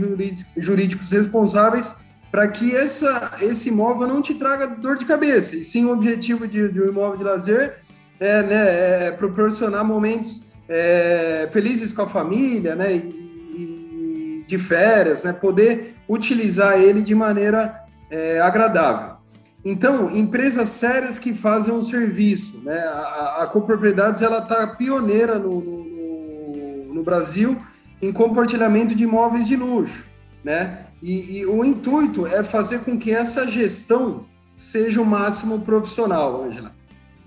jurídicos, 0.57 1.09
responsáveis, 1.11 1.93
para 2.29 2.47
que 2.47 2.75
essa, 2.75 3.37
esse 3.41 3.69
imóvel 3.69 4.07
não 4.07 4.21
te 4.21 4.33
traga 4.33 4.67
dor 4.67 4.97
de 4.97 5.05
cabeça. 5.05 5.55
E 5.55 5.63
sim, 5.63 5.85
o 5.85 5.93
objetivo 5.93 6.47
de, 6.47 6.67
de 6.69 6.81
um 6.81 6.87
imóvel 6.87 7.17
de 7.17 7.23
lazer 7.23 7.77
é, 8.19 8.43
né, 8.43 9.07
é 9.07 9.11
proporcionar 9.11 9.85
momentos 9.85 10.41
é, 10.67 11.47
felizes 11.51 11.93
com 11.93 12.01
a 12.01 12.07
família, 12.07 12.75
né? 12.75 12.93
E, 12.93 12.97
e 12.97 14.45
de 14.47 14.57
férias, 14.57 15.23
né? 15.23 15.31
Poder 15.31 15.95
utilizar 16.07 16.79
ele 16.79 17.01
de 17.01 17.15
maneira 17.15 17.83
é, 18.09 18.39
agradável. 18.41 19.17
Então, 19.63 20.09
empresas 20.15 20.69
sérias 20.69 21.19
que 21.19 21.33
fazem 21.33 21.73
um 21.73 21.83
serviço, 21.83 22.61
né? 22.63 22.77
A, 22.77 23.43
a 23.43 23.47
Copropriedades 23.47 24.21
ela 24.21 24.39
está 24.39 24.67
pioneira 24.67 25.37
no, 25.39 25.61
no, 25.61 26.93
no, 26.93 27.03
Brasil 27.03 27.57
em 28.01 28.11
compartilhamento 28.11 28.93
de 28.95 29.03
imóveis 29.03 29.47
de 29.47 29.55
luxo, 29.55 30.05
né? 30.43 30.85
E, 31.01 31.39
e, 31.39 31.45
o 31.45 31.63
intuito 31.63 32.25
é 32.25 32.43
fazer 32.43 32.79
com 32.79 32.97
que 32.97 33.11
essa 33.11 33.47
gestão 33.47 34.25
seja 34.57 35.01
o 35.01 35.05
máximo 35.05 35.59
profissional, 35.59 36.43
Angela, 36.43 36.73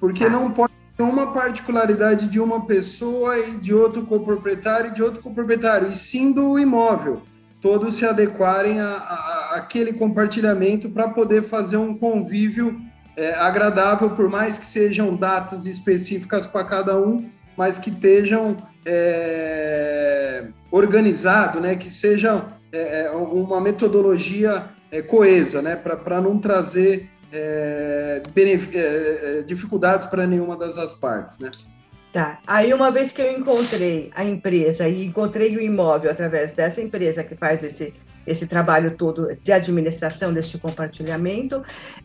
porque 0.00 0.24
tá. 0.24 0.30
não 0.30 0.50
pode 0.50 0.72
ter 0.96 1.02
uma 1.04 1.32
particularidade 1.32 2.28
de 2.28 2.40
uma 2.40 2.66
pessoa 2.66 3.38
e 3.38 3.52
de 3.52 3.72
outro 3.72 4.04
coproprietário 4.04 4.90
e 4.90 4.94
de 4.94 5.02
outro 5.02 5.22
coproprietário, 5.22 5.88
e 5.90 5.94
sim 5.94 6.32
do 6.32 6.58
imóvel 6.58 7.22
todos 7.60 7.94
se 7.94 8.06
adequarem 8.06 8.80
a, 8.80 8.86
a, 8.86 9.14
a 9.52 9.56
aquele 9.56 9.92
compartilhamento 9.92 10.88
para 10.88 11.08
poder 11.08 11.42
fazer 11.42 11.76
um 11.76 11.94
convívio 11.96 12.80
é, 13.16 13.34
agradável, 13.34 14.10
por 14.10 14.28
mais 14.28 14.58
que 14.58 14.66
sejam 14.66 15.14
datas 15.14 15.66
específicas 15.66 16.46
para 16.46 16.64
cada 16.64 16.96
um, 16.98 17.28
mas 17.56 17.78
que 17.78 17.90
estejam 17.90 18.56
é, 18.84 20.48
organizado, 20.70 21.60
né, 21.60 21.74
que 21.74 21.90
seja 21.90 22.46
é, 22.72 23.06
é 23.06 23.10
uma 23.10 23.60
metodologia 23.60 24.64
é, 24.90 25.02
coesa, 25.02 25.60
né, 25.60 25.76
para 25.76 26.20
não 26.20 26.38
trazer 26.38 27.08
é, 27.32 28.22
é, 28.74 29.42
dificuldades 29.42 30.06
para 30.06 30.26
nenhuma 30.26 30.56
das 30.56 30.94
partes, 30.94 31.38
né. 31.38 31.50
Tá. 32.12 32.40
Aí, 32.44 32.74
uma 32.74 32.90
vez 32.90 33.12
que 33.12 33.22
eu 33.22 33.38
encontrei 33.38 34.10
a 34.16 34.24
empresa 34.24 34.88
e 34.88 35.04
encontrei 35.04 35.56
o 35.56 35.60
imóvel 35.60 36.10
através 36.10 36.52
dessa 36.52 36.80
empresa 36.80 37.22
que 37.22 37.36
faz 37.36 37.62
esse, 37.62 37.94
esse 38.26 38.48
trabalho 38.48 38.96
todo 38.96 39.28
de 39.40 39.52
administração 39.52 40.32
deste 40.32 40.58
compartilhamento, 40.58 41.62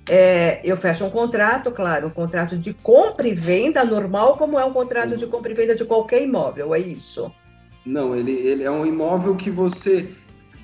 é, 0.07 0.61
eu 0.63 0.77
fecho 0.77 1.05
um 1.05 1.09
contrato, 1.09 1.71
claro, 1.71 2.05
um 2.05 2.11
contrato 2.11 2.55
de 2.55 2.71
compra 2.71 3.27
e 3.27 3.33
venda 3.33 3.83
normal, 3.83 4.37
como 4.37 4.59
é 4.59 4.65
um 4.65 4.73
contrato 4.73 5.17
de 5.17 5.25
compra 5.25 5.51
e 5.51 5.55
venda 5.55 5.73
de 5.73 5.83
qualquer 5.83 6.21
imóvel, 6.21 6.75
é 6.75 6.79
isso? 6.79 7.33
Não, 7.85 8.15
ele, 8.15 8.31
ele 8.31 8.63
é 8.63 8.71
um 8.71 8.85
imóvel 8.85 9.35
que 9.35 9.51
você 9.51 10.09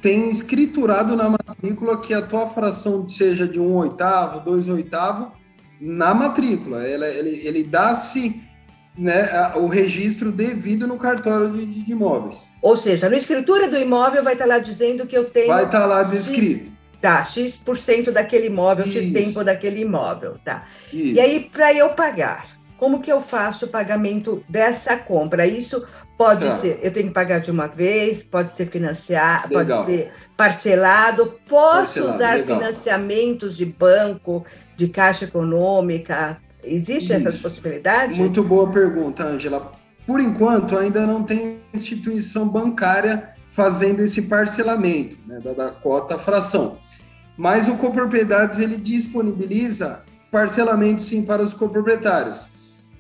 tem 0.01 0.31
escriturado 0.31 1.15
na 1.15 1.29
matrícula 1.29 1.99
que 2.01 2.13
a 2.13 2.21
tua 2.21 2.47
fração 2.47 3.07
seja 3.07 3.47
de 3.47 3.60
um 3.60 3.75
oitavo, 3.75 4.39
dois 4.39 4.67
oitavo, 4.67 5.31
na 5.79 6.13
matrícula. 6.13 6.84
Ele, 6.88 7.05
ele, 7.05 7.47
ele 7.47 7.63
dá-se 7.63 8.41
né, 8.97 9.51
o 9.55 9.67
registro 9.67 10.31
devido 10.31 10.88
no 10.88 10.97
cartório 10.97 11.51
de, 11.51 11.65
de, 11.65 11.91
imóveis. 11.91 12.47
Ou 12.62 12.75
seja, 12.75 13.10
na 13.10 13.17
escritura 13.17 13.67
do 13.67 13.77
imóvel 13.77 14.23
vai 14.23 14.34
estar 14.34 14.45
lá 14.45 14.57
dizendo 14.57 15.05
que 15.05 15.17
eu 15.17 15.25
tenho. 15.25 15.47
Vai 15.47 15.65
estar 15.65 15.86
lá 15.86 16.03
descrito. 16.03 16.65
X, 16.65 16.71
tá, 16.99 17.23
X% 17.23 18.12
daquele 18.12 18.47
imóvel, 18.47 18.86
Isso. 18.86 18.97
X 18.97 19.13
tempo 19.13 19.43
daquele 19.43 19.81
imóvel, 19.81 20.36
tá. 20.43 20.65
Isso. 20.91 21.13
E 21.13 21.19
aí, 21.19 21.49
para 21.51 21.73
eu 21.73 21.89
pagar, 21.89 22.47
como 22.77 22.99
que 22.99 23.12
eu 23.12 23.21
faço 23.21 23.65
o 23.65 23.69
pagamento 23.69 24.43
dessa 24.49 24.97
compra? 24.97 25.45
Isso 25.45 25.86
pode 26.23 26.45
tá. 26.45 26.51
ser, 26.51 26.79
eu 26.81 26.91
tenho 26.91 27.07
que 27.07 27.13
pagar 27.13 27.39
de 27.39 27.51
uma 27.51 27.67
vez, 27.67 28.21
pode 28.21 28.53
ser 28.55 28.67
financiado, 28.67 29.53
pode 29.53 29.86
ser 29.86 30.12
parcelado, 30.38 31.34
posso 31.47 31.75
parcelado, 31.75 32.15
usar 32.15 32.34
legal. 32.36 32.57
financiamentos 32.57 33.57
de 33.57 33.65
banco, 33.65 34.45
de 34.75 34.88
caixa 34.88 35.25
econômica, 35.25 36.38
Existe 36.63 37.12
essa 37.12 37.31
possibilidade? 37.31 38.19
Muito 38.19 38.43
boa 38.43 38.69
pergunta, 38.69 39.23
Angela. 39.23 39.71
Por 40.05 40.19
enquanto, 40.19 40.77
ainda 40.77 41.05
não 41.05 41.23
tem 41.23 41.62
instituição 41.73 42.47
bancária 42.47 43.29
fazendo 43.49 44.01
esse 44.01 44.23
parcelamento 44.23 45.17
né, 45.25 45.39
da, 45.39 45.53
da 45.53 45.71
cota 45.71 46.17
fração. 46.17 46.77
Mas 47.38 47.67
o 47.67 47.77
Copropriedades 47.77 48.60
ele 48.60 48.77
disponibiliza 48.77 50.03
parcelamento 50.31 51.01
sim 51.01 51.23
para 51.23 51.41
os 51.41 51.53
coproprietários. 51.53 52.45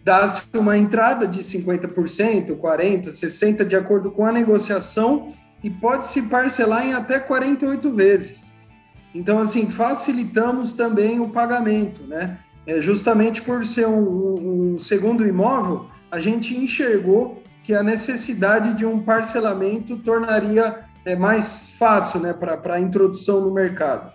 Dá-se 0.03 0.43
uma 0.55 0.77
entrada 0.77 1.27
de 1.27 1.39
50%, 1.39 2.57
40%, 2.57 3.09
60%, 3.09 3.65
de 3.65 3.75
acordo 3.75 4.11
com 4.11 4.25
a 4.25 4.31
negociação, 4.31 5.27
e 5.63 5.69
pode-se 5.69 6.23
parcelar 6.23 6.85
em 6.85 6.93
até 6.93 7.19
48 7.19 7.93
vezes. 7.93 8.51
Então, 9.13 9.39
assim, 9.39 9.69
facilitamos 9.69 10.73
também 10.73 11.19
o 11.19 11.29
pagamento, 11.29 12.03
né? 12.07 12.39
é, 12.65 12.81
justamente 12.81 13.41
por 13.41 13.65
ser 13.65 13.87
um, 13.87 14.73
um, 14.75 14.79
segundo 14.79 15.27
imóvel, 15.27 15.87
a 16.11 16.19
gente 16.19 16.55
enxergou 16.55 17.41
que 17.63 17.73
a 17.73 17.83
necessidade 17.83 18.73
de 18.73 18.85
um 18.85 18.99
parcelamento 18.99 19.97
tornaria 19.97 20.79
é, 21.05 21.15
mais 21.15 21.71
fácil 21.77 22.19
né, 22.19 22.33
para 22.33 22.75
a 22.75 22.79
introdução 22.79 23.41
no 23.41 23.51
mercado. 23.51 24.11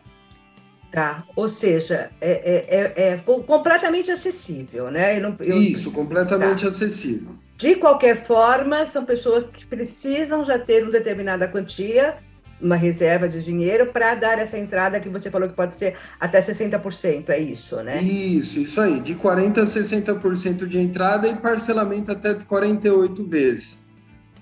Tá, 0.96 1.24
ou 1.36 1.46
seja, 1.46 2.08
é, 2.22 2.30
é, 2.30 3.02
é, 3.02 3.12
é 3.12 3.16
completamente 3.18 4.10
acessível, 4.10 4.90
né? 4.90 5.18
Eu 5.18 5.20
não, 5.24 5.36
eu, 5.40 5.60
Isso, 5.60 5.90
completamente 5.90 6.62
tá. 6.62 6.70
acessível. 6.70 7.32
De 7.58 7.74
qualquer 7.74 8.24
forma, 8.24 8.86
são 8.86 9.04
pessoas 9.04 9.46
que 9.46 9.66
precisam 9.66 10.42
já 10.42 10.58
ter 10.58 10.84
uma 10.84 10.92
determinada 10.92 11.46
quantia 11.48 12.16
uma 12.58 12.76
reserva 12.76 13.28
de 13.28 13.44
dinheiro 13.44 13.92
para 13.92 14.14
dar 14.14 14.38
essa 14.38 14.56
entrada 14.56 14.98
que 14.98 15.10
você 15.10 15.30
falou 15.30 15.46
que 15.50 15.54
pode 15.54 15.76
ser 15.76 15.96
até 16.18 16.40
60%, 16.40 17.28
é 17.28 17.38
isso, 17.40 17.76
né? 17.82 18.00
Isso, 18.00 18.58
isso 18.58 18.80
aí, 18.80 18.98
de 18.98 19.14
40% 19.14 19.58
a 19.58 19.66
60% 19.66 20.66
de 20.66 20.78
entrada 20.78 21.28
e 21.28 21.36
parcelamento 21.36 22.10
até 22.10 22.32
48 22.32 23.22
vezes. 23.28 23.82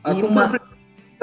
A 0.04 0.12
e 0.12 0.22
uma... 0.22 0.56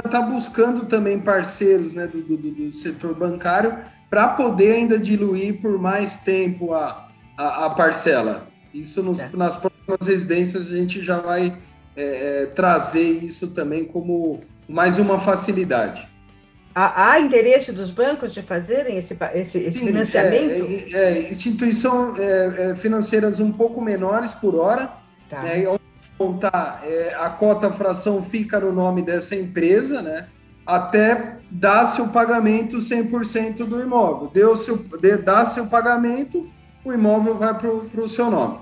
está 0.05 0.21
buscando 0.21 0.85
também 0.87 1.17
parceiros 1.17 1.93
né, 1.93 2.05
do, 2.05 2.21
do, 2.21 2.35
do 2.35 2.73
setor 2.73 3.15
bancário 3.15 3.77
para 4.11 4.27
poder 4.27 4.73
ainda 4.73 4.99
diluir 4.99 5.61
por 5.61 5.79
mais 5.79 6.17
tempo 6.17 6.73
a, 6.73 7.07
a, 7.37 7.65
a 7.65 7.69
parcela. 7.69 8.45
Isso 8.73 9.01
nos, 9.01 9.21
é. 9.21 9.29
nas 9.33 9.55
próximas 9.55 10.05
residências 10.05 10.67
a 10.67 10.75
gente 10.75 11.01
já 11.01 11.21
vai 11.21 11.57
é, 11.95 12.43
é, 12.43 12.45
trazer 12.47 13.23
isso 13.23 13.47
também 13.47 13.85
como 13.85 14.41
mais 14.67 14.99
uma 14.99 15.17
facilidade. 15.17 16.09
Há, 16.75 17.11
há, 17.11 17.19
interesse 17.21 17.71
dos 17.71 17.89
bancos 17.89 18.33
de 18.33 18.41
fazerem 18.41 18.97
esse, 18.97 19.17
esse, 19.33 19.57
esse 19.59 19.79
Sim, 19.79 19.87
financiamento? 19.87 20.51
É, 20.51 20.91
é, 20.91 21.27
é 21.27 21.31
instituições 21.31 22.19
é, 22.19 22.71
é, 22.71 22.75
financeiras 22.75 23.39
um 23.39 23.51
pouco 23.51 23.81
menores 23.81 24.33
por 24.33 24.55
hora, 24.55 24.91
tá. 25.29 25.41
né, 25.41 25.63
tá, 26.39 26.81
a 27.19 27.29
cota 27.29 27.71
fração 27.71 28.21
fica 28.23 28.59
no 28.59 28.73
nome 28.73 29.01
dessa 29.01 29.35
empresa, 29.35 30.01
né, 30.01 30.27
até 30.75 31.37
dar-se 31.49 32.01
o 32.01 32.09
pagamento 32.09 32.77
100% 32.77 33.65
do 33.65 33.81
imóvel. 33.81 34.29
Deu-se 34.33 34.71
dá-se 35.23 35.59
o 35.59 35.67
pagamento, 35.67 36.49
o 36.83 36.93
imóvel 36.93 37.35
vai 37.37 37.53
para 37.57 38.01
o 38.01 38.07
seu 38.07 38.31
nome. 38.31 38.59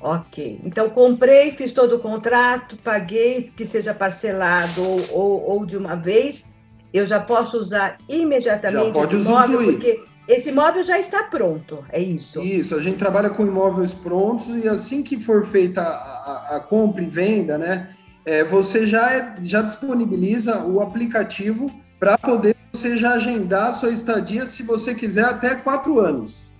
Ok. 0.00 0.60
Então, 0.64 0.88
comprei, 0.90 1.52
fiz 1.52 1.72
todo 1.72 1.96
o 1.96 1.98
contrato, 1.98 2.76
paguei, 2.76 3.50
que 3.56 3.66
seja 3.66 3.92
parcelado 3.92 4.80
ou, 4.82 5.00
ou, 5.10 5.50
ou 5.50 5.66
de 5.66 5.76
uma 5.76 5.96
vez, 5.96 6.44
eu 6.92 7.04
já 7.04 7.18
posso 7.18 7.58
usar 7.58 7.98
imediatamente 8.08 8.86
já 8.86 8.92
pode 8.92 9.16
o 9.16 9.20
imóvel, 9.20 9.64
porque 9.64 10.04
esse 10.28 10.50
imóvel 10.50 10.82
já 10.82 10.98
está 10.98 11.24
pronto, 11.24 11.84
é 11.90 12.00
isso? 12.00 12.40
Isso, 12.40 12.74
a 12.74 12.82
gente 12.82 12.98
trabalha 12.98 13.30
com 13.30 13.44
imóveis 13.44 13.94
prontos 13.94 14.48
e 14.48 14.68
assim 14.68 15.02
que 15.02 15.20
for 15.20 15.46
feita 15.46 15.80
a, 15.82 15.84
a, 15.84 16.56
a 16.56 16.60
compra 16.60 17.02
e 17.02 17.06
venda, 17.06 17.56
né, 17.56 17.95
é, 18.26 18.42
você 18.42 18.86
já, 18.86 19.12
é, 19.12 19.34
já 19.40 19.62
disponibiliza 19.62 20.64
o 20.64 20.80
aplicativo 20.80 21.70
para 21.98 22.18
poder 22.18 22.56
você 22.72 22.98
já 22.98 23.12
agendar 23.12 23.70
a 23.70 23.74
sua 23.74 23.90
estadia, 23.90 24.44
se 24.46 24.62
você 24.62 24.94
quiser, 24.94 25.24
até 25.24 25.54
quatro 25.54 26.00
anos. 26.00 26.50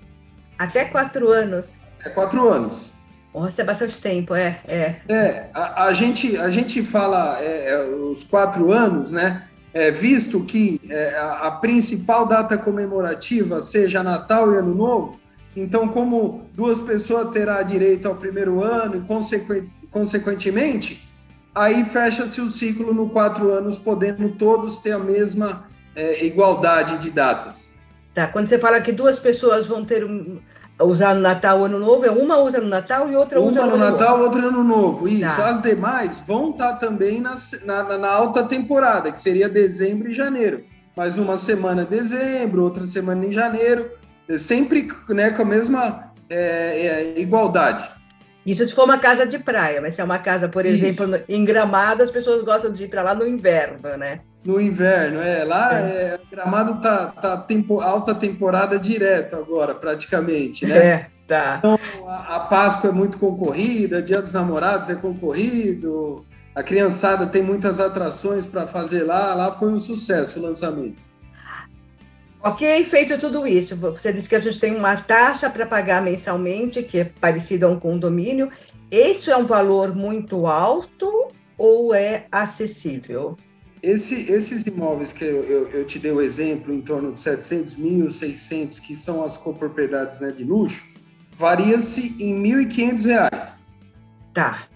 Até 0.57 0.87
quatro 0.87 1.29
anos? 1.29 1.67
É 2.03 2.09
quatro 2.09 2.49
anos. 2.49 2.93
Nossa, 3.35 3.61
é 3.61 3.65
bastante 3.65 4.01
tempo, 4.01 4.35
é. 4.35 4.61
É, 4.67 4.97
é 5.09 5.51
a, 5.53 5.85
a 5.85 5.93
gente, 5.93 6.39
a 6.39 6.49
gente 6.49 6.83
fala 6.83 7.39
é, 7.41 7.73
é 7.73 7.85
os 7.85 8.25
quatro 8.25 8.73
anos, 8.73 9.11
né? 9.11 9.43
É, 9.75 9.91
visto 9.91 10.43
que 10.45 10.81
é, 10.89 11.19
a, 11.19 11.49
a, 11.49 11.51
principal 11.51 12.25
data 12.27 12.57
comemorativa 12.57 13.63
seja 13.63 14.03
Natal 14.03 14.55
e 14.55 14.57
Ano 14.57 14.75
Novo, 14.75 15.21
então, 15.55 15.89
como 15.89 16.49
duas 16.55 16.81
pessoas 16.81 17.31
terá 17.31 17.61
direito 17.63 18.09
ao 18.09 18.15
primeiro 18.15 18.63
ano 18.63 18.97
e, 18.97 19.01
consequent, 19.01 19.69
consequentemente, 19.91 21.06
aí 21.57 21.85
fecha-se 21.85 22.41
o 22.41 22.51
ciclo 22.51 22.93
no 22.93 23.09
quatro 23.09 23.51
anos, 23.51 23.79
podendo 23.79 24.29
todos 24.33 24.79
ter 24.79 24.93
a 24.93 24.99
mesma 24.99 25.65
é, 25.95 26.25
igualdade 26.25 26.99
de 26.99 27.11
datas. 27.11 27.75
Tá, 28.15 28.27
quando 28.27 28.47
você 28.47 28.59
fala 28.59 28.81
que 28.81 28.93
duas 28.93 29.19
pessoas 29.19 29.67
vão 29.67 29.85
ter 29.85 30.05
um, 30.05 30.39
usar 30.85 31.15
no 31.15 31.23
Natal 31.23 31.65
Ano 31.65 31.79
Novo, 31.79 32.05
é 32.05 32.11
uma 32.11 32.39
usa 32.39 32.61
no 32.61 32.69
Natal 32.69 33.11
e 33.11 33.17
outra 33.17 33.41
uma 33.41 33.51
usa 33.51 33.63
no, 33.63 33.71
no 33.73 33.79
Natal, 33.79 34.21
outra 34.21 34.43
no 34.43 34.49
Ano 34.49 34.65
Novo. 34.65 35.09
Isso. 35.09 35.25
Tá. 35.25 35.49
As 35.49 35.63
demais 35.63 36.21
vão 36.27 36.51
estar 36.51 36.75
tá 36.75 36.77
também 36.77 37.21
na, 37.21 37.37
na, 37.65 37.99
na, 37.99 38.11
alta 38.11 38.45
temporada, 38.45 39.11
que 39.11 39.19
seria 39.19 39.49
dezembro 39.49 40.11
e 40.11 40.15
janeiro. 40.15 40.63
Mas 40.95 41.17
uma 41.17 41.37
semana 41.37 41.85
dezembro, 41.85 42.63
outra 42.63 42.87
semana 42.87 43.25
em 43.25 43.33
janeiro, 43.33 43.91
sempre 44.39 44.89
né, 45.11 45.31
com 45.31 45.43
a 45.43 45.45
mesma 45.45 46.13
é, 46.29 46.37
é, 46.37 47.21
igualdade. 47.21 47.96
Isso 48.47 48.65
se 48.65 48.73
for 48.73 48.85
uma 48.85 48.99
casa 48.99 49.27
de 49.27 49.41
praia, 49.41 49.81
mas 49.81 49.95
se 49.95 50.01
é 50.01 50.05
uma 50.05 50.21
casa, 50.21 50.49
por 50.49 50.65
exemplo, 50.65 51.17
Isso. 51.17 51.25
em 51.29 51.45
Gramado, 51.45 52.03
as 52.03 52.13
pessoas 52.13 52.45
gostam 52.45 52.73
de 52.73 52.85
ir 52.85 52.89
para 52.89 53.03
lá 53.03 53.13
no 53.13 53.27
inverno, 53.27 53.77
né? 53.99 54.21
No 54.45 54.61
inverno, 54.61 55.21
é. 55.21 55.45
Lá 55.45 55.81
é. 55.81 55.83
É, 55.83 56.21
Gramado 56.31 56.81
tá, 56.81 57.07
tá 57.09 57.37
tempo, 57.39 57.81
alta 57.81 58.15
temporada 58.15 58.79
direto 58.79 59.35
agora, 59.35 59.75
praticamente, 59.75 60.65
né? 60.65 60.77
É, 60.77 61.07
tá. 61.27 61.57
Então 61.59 61.77
a, 62.07 62.37
a 62.37 62.41
Páscoa 62.41 62.91
é 62.91 62.93
muito 62.93 63.19
concorrida, 63.19 64.01
Dia 64.01 64.23
dos 64.23 64.33
Namorados 64.33 64.89
é 64.89 64.95
concorrido, 64.95 66.25
a 66.55 66.63
criançada 66.63 67.27
tem 67.27 67.43
muitas 67.43 67.81
atrações 67.81 68.47
para 68.47 68.67
fazer 68.67 69.03
lá. 69.03 69.35
Lá 69.35 69.53
foi 69.53 69.69
um 69.69 69.81
sucesso 69.81 70.39
o 70.39 70.43
lançamento. 70.43 71.06
Ok, 72.47 72.85
feito 72.85 73.19
tudo 73.19 73.45
isso. 73.45 73.75
Você 73.75 74.13
disse 74.13 74.29
que 74.29 74.37
a 74.37 74.41
gente 74.41 74.61
tem 74.61 74.77
uma 74.77 74.97
taxa 74.97 75.51
para 75.51 75.67
pagar 75.67 76.01
mensalmente, 76.01 76.81
que 76.81 76.99
é 76.99 77.05
parecida 77.05 77.67
a 77.67 77.69
um 77.69 77.81
condomínio. 77.81 78.53
Isso 78.89 79.33
é 79.33 79.37
um 79.37 79.45
valor 79.45 79.93
muito 79.97 80.47
alto 80.47 81.27
ou 81.59 81.93
é 81.93 82.27
acessível? 82.31 83.37
Esse, 83.83 84.31
esses 84.31 84.65
imóveis 84.65 85.13
que 85.13 85.25
eu, 85.25 85.43
eu, 85.43 85.69
eu, 85.71 85.85
te 85.85 85.99
dei 85.99 86.13
o 86.13 86.21
exemplo, 86.21 86.73
em 86.73 86.81
torno 86.81 87.13
de 87.13 87.19
700 87.19 87.75
mil, 87.75 88.13
600, 88.13 88.79
que 88.79 88.95
são 88.95 89.25
as 89.25 89.37
copropriedades 89.37 90.21
né, 90.21 90.31
de 90.31 90.45
luxo, 90.45 90.85
varia-se 91.37 92.15
em 92.21 92.41
R$ 92.49 92.65
1.500. 92.65 93.59
Tá. 94.33 94.69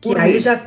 Por 0.00 0.16
aí 0.16 0.38
já... 0.38 0.64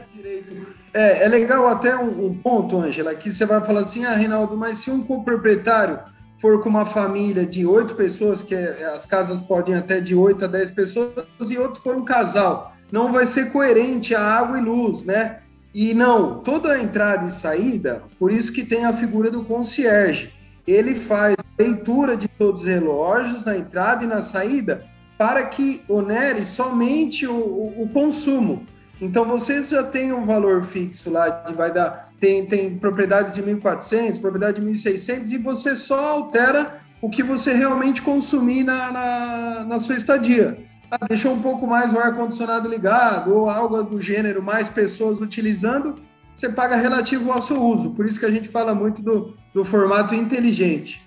É, 0.94 1.24
é 1.24 1.28
legal 1.30 1.70
até 1.70 1.96
um, 1.96 2.26
um 2.26 2.38
ponto, 2.38 2.78
Ângela, 2.78 3.16
que 3.16 3.32
você 3.32 3.46
vai 3.46 3.66
falar 3.66 3.80
assim, 3.80 4.04
ah, 4.04 4.14
Reinaldo, 4.14 4.58
mas 4.58 4.80
se 4.80 4.92
um 4.92 5.02
coproprietário 5.02 6.12
for 6.44 6.62
com 6.62 6.68
uma 6.68 6.86
família 6.86 7.46
de 7.46 7.66
oito 7.66 7.96
pessoas, 7.96 8.44
que 8.44 8.54
é, 8.54 8.84
as 8.94 9.06
casas 9.06 9.42
podem 9.42 9.76
até 9.76 10.02
de 10.02 10.14
oito 10.14 10.44
a 10.44 10.48
dez 10.50 10.70
pessoas, 10.70 11.26
e 11.50 11.58
outro 11.58 11.82
for 11.82 11.96
um 11.96 12.04
casal, 12.04 12.76
não 12.92 13.14
vai 13.14 13.26
ser 13.26 13.50
coerente 13.50 14.14
a 14.14 14.20
água 14.20 14.58
e 14.58 14.62
luz, 14.62 15.06
né? 15.06 15.40
E 15.74 15.94
não, 15.94 16.40
toda 16.40 16.74
a 16.74 16.82
entrada 16.82 17.28
e 17.28 17.32
saída, 17.32 18.04
por 18.20 18.30
isso 18.30 18.52
que 18.52 18.66
tem 18.66 18.84
a 18.84 18.92
figura 18.92 19.32
do 19.32 19.46
concierge. 19.46 20.34
Ele 20.68 20.94
faz 20.94 21.38
leitura 21.58 22.18
de 22.18 22.28
todos 22.28 22.64
os 22.64 22.68
relógios 22.68 23.46
na 23.46 23.56
entrada 23.56 24.04
e 24.04 24.08
na 24.08 24.22
saída 24.22 24.84
para 25.18 25.46
que 25.46 25.82
onere 25.88 26.44
somente 26.44 27.26
o, 27.26 27.34
o, 27.34 27.84
o 27.84 27.90
consumo. 27.90 28.66
Então 29.00 29.24
vocês 29.24 29.70
já 29.70 29.82
têm 29.82 30.12
um 30.12 30.26
valor 30.26 30.66
fixo 30.66 31.10
lá 31.10 31.30
de 31.30 31.54
vai 31.54 31.72
dar 31.72 32.12
tem, 32.24 32.46
tem 32.46 32.78
propriedades 32.78 33.36
de 33.36 33.44
1.400, 33.44 34.22
propriedade 34.22 34.62
de 34.62 34.66
1.600, 34.66 35.30
e 35.30 35.38
você 35.38 35.76
só 35.76 36.08
altera 36.08 36.80
o 37.02 37.10
que 37.10 37.22
você 37.22 37.52
realmente 37.52 38.02
consumir 38.02 38.64
na, 38.64 38.94
na, 38.94 39.66
na 39.66 39.80
sua 39.82 39.98
estadia. 39.98 40.58
Ah, 40.90 41.06
deixou 41.06 41.34
um 41.34 41.42
pouco 41.42 41.68
mais 41.68 41.92
o 41.92 42.00
ar-condicionado 42.00 42.70
ligado, 42.70 43.36
ou 43.36 43.50
algo 43.50 43.84
do 43.84 44.02
gênero, 44.02 44.42
mais 44.42 44.70
pessoas 44.70 45.20
utilizando, 45.20 45.96
você 46.34 46.48
paga 46.48 46.78
relativo 46.78 47.30
ao 47.30 47.42
seu 47.42 47.62
uso. 47.62 47.92
Por 47.92 48.06
isso 48.06 48.18
que 48.18 48.26
a 48.26 48.32
gente 48.32 48.48
fala 48.48 48.74
muito 48.74 49.02
do, 49.02 49.36
do 49.54 49.66
formato 49.66 50.16
inteligente. 50.16 51.06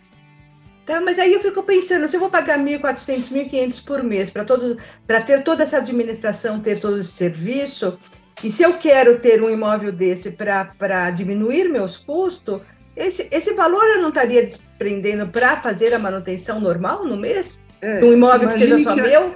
Tá, 0.85 1.01
mas 1.01 1.19
aí 1.19 1.33
eu 1.33 1.41
fico 1.41 1.63
pensando, 1.63 2.07
se 2.07 2.15
eu 2.15 2.21
vou 2.21 2.29
pagar 2.29 2.59
1.400, 2.59 3.31
1.500 3.31 3.85
por 3.87 4.03
mês 4.05 4.29
para 4.29 5.23
ter 5.23 5.43
toda 5.43 5.63
essa 5.63 5.79
administração, 5.79 6.61
ter 6.61 6.79
todo 6.79 7.01
esse 7.01 7.13
serviço, 7.13 7.99
e 8.45 8.53
se 8.53 8.63
eu 8.63 8.75
quero 8.75 9.19
ter 9.19 9.43
um 9.43 9.51
imóvel 9.51 9.91
desse 9.91 10.31
para 10.31 11.11
diminuir 11.11 11.69
meus 11.69 11.97
custos, 11.97 12.61
esse, 12.95 13.29
esse 13.31 13.53
valor 13.55 13.85
eu 13.85 14.03
não 14.03 14.09
estaria 14.09 14.45
desprendendo 14.45 15.27
para 15.29 15.61
fazer 15.61 15.95
a 15.95 15.99
manutenção 15.99 16.61
normal 16.61 17.05
no 17.05 17.17
mês? 17.17 17.61
É, 17.81 18.03
um 18.05 18.13
imóvel 18.13 18.49
que 18.49 18.59
seja 18.59 18.79
só 18.83 18.95
que 18.95 19.03
meu? 19.03 19.35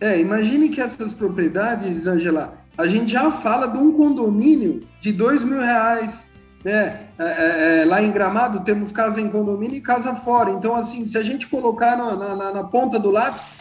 É, 0.00 0.18
imagine 0.18 0.68
que 0.68 0.80
essas 0.80 1.14
propriedades, 1.14 2.06
Angela, 2.06 2.58
a 2.76 2.86
gente 2.86 3.12
já 3.12 3.30
fala 3.30 3.66
de 3.68 3.78
um 3.78 3.92
condomínio 3.92 4.80
de 5.00 5.12
dois 5.12 5.44
mil 5.44 5.60
reais. 5.60 6.24
Né? 6.64 7.06
É, 7.18 7.24
é, 7.24 7.80
é, 7.80 7.84
lá 7.84 8.02
em 8.02 8.10
Gramado 8.10 8.60
temos 8.60 8.92
casa 8.92 9.20
em 9.20 9.28
condomínio 9.28 9.76
e 9.76 9.80
casa 9.80 10.14
fora. 10.14 10.50
Então, 10.50 10.74
assim, 10.74 11.04
se 11.06 11.18
a 11.18 11.22
gente 11.22 11.48
colocar 11.48 11.96
na, 11.96 12.36
na, 12.36 12.52
na 12.52 12.64
ponta 12.64 12.98
do 12.98 13.10
lápis 13.10 13.52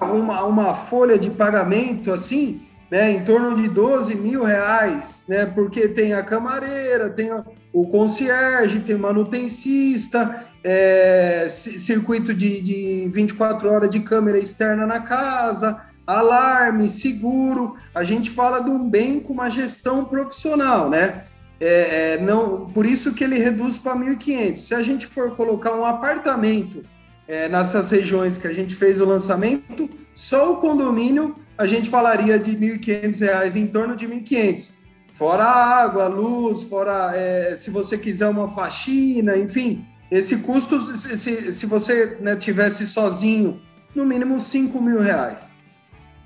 uma, 0.00 0.42
uma 0.44 0.74
folha 0.74 1.18
de 1.18 1.30
pagamento 1.30 2.12
assim, 2.12 2.62
né, 2.92 3.10
em 3.10 3.24
torno 3.24 3.56
de 3.56 3.68
12 3.68 4.14
mil 4.14 4.44
reais, 4.44 5.24
né, 5.26 5.46
porque 5.46 5.88
tem 5.88 6.12
a 6.12 6.22
camareira, 6.22 7.08
tem 7.08 7.30
o 7.72 7.86
concierge, 7.86 8.80
tem 8.80 8.94
o 8.94 8.98
manutencista, 8.98 10.44
é, 10.62 11.46
circuito 11.48 12.34
de, 12.34 12.60
de 12.60 13.10
24 13.10 13.70
horas 13.70 13.88
de 13.88 14.00
câmera 14.00 14.38
externa 14.38 14.86
na 14.86 15.00
casa, 15.00 15.80
alarme, 16.06 16.86
seguro. 16.86 17.76
A 17.94 18.04
gente 18.04 18.28
fala 18.28 18.60
de 18.60 18.68
um 18.68 18.86
bem 18.86 19.20
com 19.20 19.32
uma 19.32 19.48
gestão 19.48 20.04
profissional, 20.04 20.90
né? 20.90 21.24
É, 21.58 22.16
é, 22.16 22.18
não, 22.20 22.66
por 22.66 22.84
isso 22.84 23.14
que 23.14 23.24
ele 23.24 23.38
reduz 23.38 23.78
para 23.78 23.96
1.500. 23.96 24.56
Se 24.56 24.74
a 24.74 24.82
gente 24.82 25.06
for 25.06 25.34
colocar 25.34 25.74
um 25.74 25.86
apartamento 25.86 26.82
é, 27.26 27.48
nessas 27.48 27.90
regiões 27.90 28.36
que 28.36 28.46
a 28.46 28.52
gente 28.52 28.74
fez 28.74 29.00
o 29.00 29.06
lançamento, 29.06 29.88
só 30.12 30.52
o 30.52 30.56
condomínio 30.56 31.36
a 31.62 31.66
gente 31.66 31.88
falaria 31.88 32.38
de 32.38 32.50
R$ 32.52 32.78
1.500, 32.78 33.56
em 33.56 33.66
torno 33.66 33.94
de 33.94 34.06
R$ 34.06 34.16
1.500. 34.16 34.72
Fora 35.14 35.44
água, 35.44 36.08
luz, 36.08 36.64
fora 36.64 37.12
é, 37.14 37.54
se 37.56 37.70
você 37.70 37.96
quiser 37.96 38.28
uma 38.28 38.48
faxina, 38.50 39.36
enfim. 39.36 39.86
Esse 40.10 40.38
custo, 40.38 40.96
se, 40.96 41.52
se 41.52 41.66
você 41.66 42.18
né, 42.20 42.34
tivesse 42.36 42.86
sozinho, 42.86 43.60
no 43.94 44.04
mínimo 44.04 44.36
R$ 44.36 44.80
mil 44.80 45.00
reais. 45.00 45.40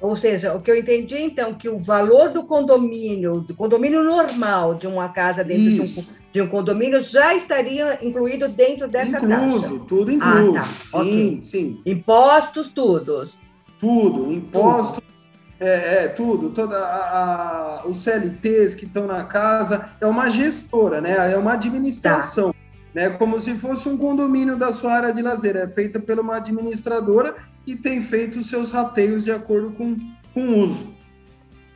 Ou 0.01 0.15
seja, 0.15 0.55
o 0.55 0.61
que 0.61 0.71
eu 0.71 0.77
entendi, 0.77 1.17
então, 1.19 1.55
que 1.55 1.69
o 1.69 1.79
valor 1.79 2.31
do 2.31 2.45
condomínio, 2.45 3.41
do 3.41 3.55
condomínio 3.55 4.05
normal 4.05 4.75
de 4.75 4.87
uma 4.87 5.09
casa 5.09 5.43
dentro 5.43 5.65
de 5.65 5.81
um, 5.81 6.05
de 6.33 6.43
um, 6.43 6.49
condomínio, 6.49 7.01
já 7.01 7.35
estaria 7.35 7.99
incluído 8.05 8.47
dentro 8.49 8.89
dessa 8.89 9.19
incluso, 9.19 9.63
taxa. 9.63 9.85
Tudo 9.89 10.13
incluso, 10.13 10.57
ah, 10.57 10.61
tá. 10.61 10.65
sim, 10.65 10.99
okay. 10.99 11.43
sim. 11.43 11.81
Impostos, 11.85 12.69
todos. 12.69 13.39
Tudo, 13.81 14.33
impostos, 14.33 15.03
é, 15.59 16.05
é, 16.05 16.09
tudo, 16.09 16.51
toda 16.51 16.77
a, 16.77 17.81
a, 17.81 17.87
os 17.87 18.03
CLTs 18.03 18.75
que 18.75 18.85
estão 18.85 19.07
na 19.07 19.25
casa, 19.25 19.91
é 20.01 20.07
uma 20.07 20.29
gestora, 20.29 21.01
né? 21.01 21.33
É 21.33 21.37
uma 21.37 21.55
administração, 21.55 22.53
tá. 22.53 22.59
né? 22.95 23.11
Como 23.11 23.41
se 23.41 23.57
fosse 23.57 23.89
um 23.89 23.97
condomínio 23.97 24.57
da 24.57 24.73
sua 24.73 24.93
área 24.93 25.13
de 25.13 25.23
lazer, 25.23 25.57
é 25.57 25.67
feita 25.67 25.99
por 25.99 26.19
uma 26.19 26.37
administradora 26.37 27.37
e 27.67 27.75
tem 27.75 28.01
feito 28.03 28.39
os 28.39 28.49
seus 28.49 28.71
rateios 28.71 29.25
de 29.25 29.31
acordo 29.31 29.71
com, 29.71 29.97
com 30.35 30.49
o 30.49 30.59
uso. 30.59 30.95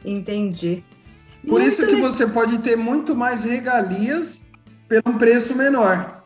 Entendi. 0.04 0.84
Por 1.42 1.60
muito 1.60 1.66
isso 1.66 1.86
que 1.86 1.94
legal. 1.94 2.12
você 2.12 2.26
pode 2.26 2.58
ter 2.58 2.76
muito 2.76 3.14
mais 3.14 3.44
regalias 3.44 4.42
pelo 4.86 5.18
preço 5.18 5.54
menor. 5.54 6.19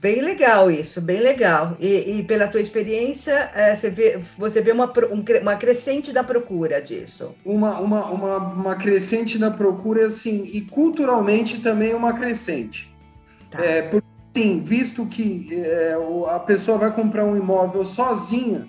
Bem 0.00 0.22
legal 0.22 0.70
isso, 0.70 0.98
bem 0.98 1.20
legal. 1.20 1.76
E, 1.78 2.18
e 2.18 2.22
pela 2.22 2.48
tua 2.48 2.60
experiência, 2.60 3.50
é, 3.54 3.74
você 3.74 3.90
vê, 3.90 4.18
você 4.38 4.62
vê 4.62 4.72
uma, 4.72 4.86
um, 4.86 5.22
uma 5.42 5.56
crescente 5.56 6.10
da 6.10 6.24
procura 6.24 6.80
disso. 6.80 7.34
Uma, 7.44 7.78
uma, 7.78 8.06
uma, 8.06 8.36
uma 8.38 8.76
crescente 8.76 9.38
da 9.38 9.50
procura, 9.50 10.06
assim, 10.06 10.44
e 10.54 10.62
culturalmente 10.62 11.60
também 11.60 11.94
uma 11.94 12.14
crescente. 12.14 12.90
Tá. 13.50 13.62
É, 13.62 13.82
Sim, 14.34 14.62
visto 14.64 15.04
que 15.06 15.48
é, 15.52 15.96
a 16.28 16.38
pessoa 16.38 16.78
vai 16.78 16.92
comprar 16.94 17.24
um 17.24 17.36
imóvel 17.36 17.84
sozinha 17.84 18.68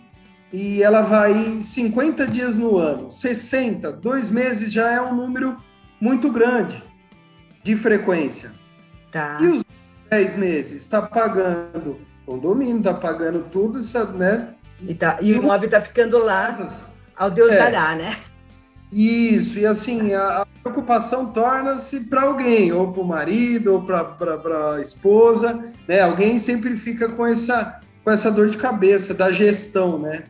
e 0.52 0.82
ela 0.82 1.02
vai 1.02 1.34
50 1.62 2.26
dias 2.28 2.58
no 2.58 2.78
ano, 2.78 3.12
60, 3.12 3.91
dois 3.91 4.30
meses 4.30 4.74
já 4.74 4.91
é 4.91 5.00
um 5.00 5.15
número 5.15 5.56
muito 6.00 6.32
grande 6.32 6.84
de 7.63 7.76
frequência. 7.76 8.52
Tá. 9.12 9.38
E 9.39 9.46
os 9.46 9.63
10 10.12 10.36
meses 10.36 10.82
está 10.82 11.02
pagando 11.02 11.97
condomínio, 12.26 12.80
está 12.80 12.93
pagando 12.93 13.45
tudo, 13.50 13.80
né? 14.17 14.50
E, 14.82 14.93
tá, 14.93 15.17
e 15.21 15.32
o 15.32 15.38
imóvel 15.38 15.67
está 15.67 15.80
ficando 15.80 16.17
lá 16.17 16.69
ao 17.15 17.32
Deus 17.32 17.50
é. 17.50 17.58
dará, 17.58 17.95
né? 17.95 18.17
Isso, 18.91 19.58
e 19.58 19.65
assim, 19.65 20.13
a, 20.13 20.41
a 20.41 20.45
preocupação 20.45 21.28
torna-se 21.28 22.02
para 22.02 22.24
alguém, 22.24 22.74
ou 22.74 22.91
para 22.91 23.02
o 23.02 23.08
marido, 23.08 23.74
ou 23.74 23.84
para 23.84 24.76
a 24.76 24.82
esposa, 24.82 25.63
né? 25.88 26.02
Alguém 26.02 26.38
sempre 26.38 26.76
fica 26.76 27.08
com 27.08 27.26
essa, 27.26 27.80
com 28.04 28.12
essa 28.12 28.30
dor 28.30 28.50
de 28.50 28.58
cabeça 28.58 29.13
da 29.13 29.32
gestão, 29.32 29.97
né? 29.97 30.24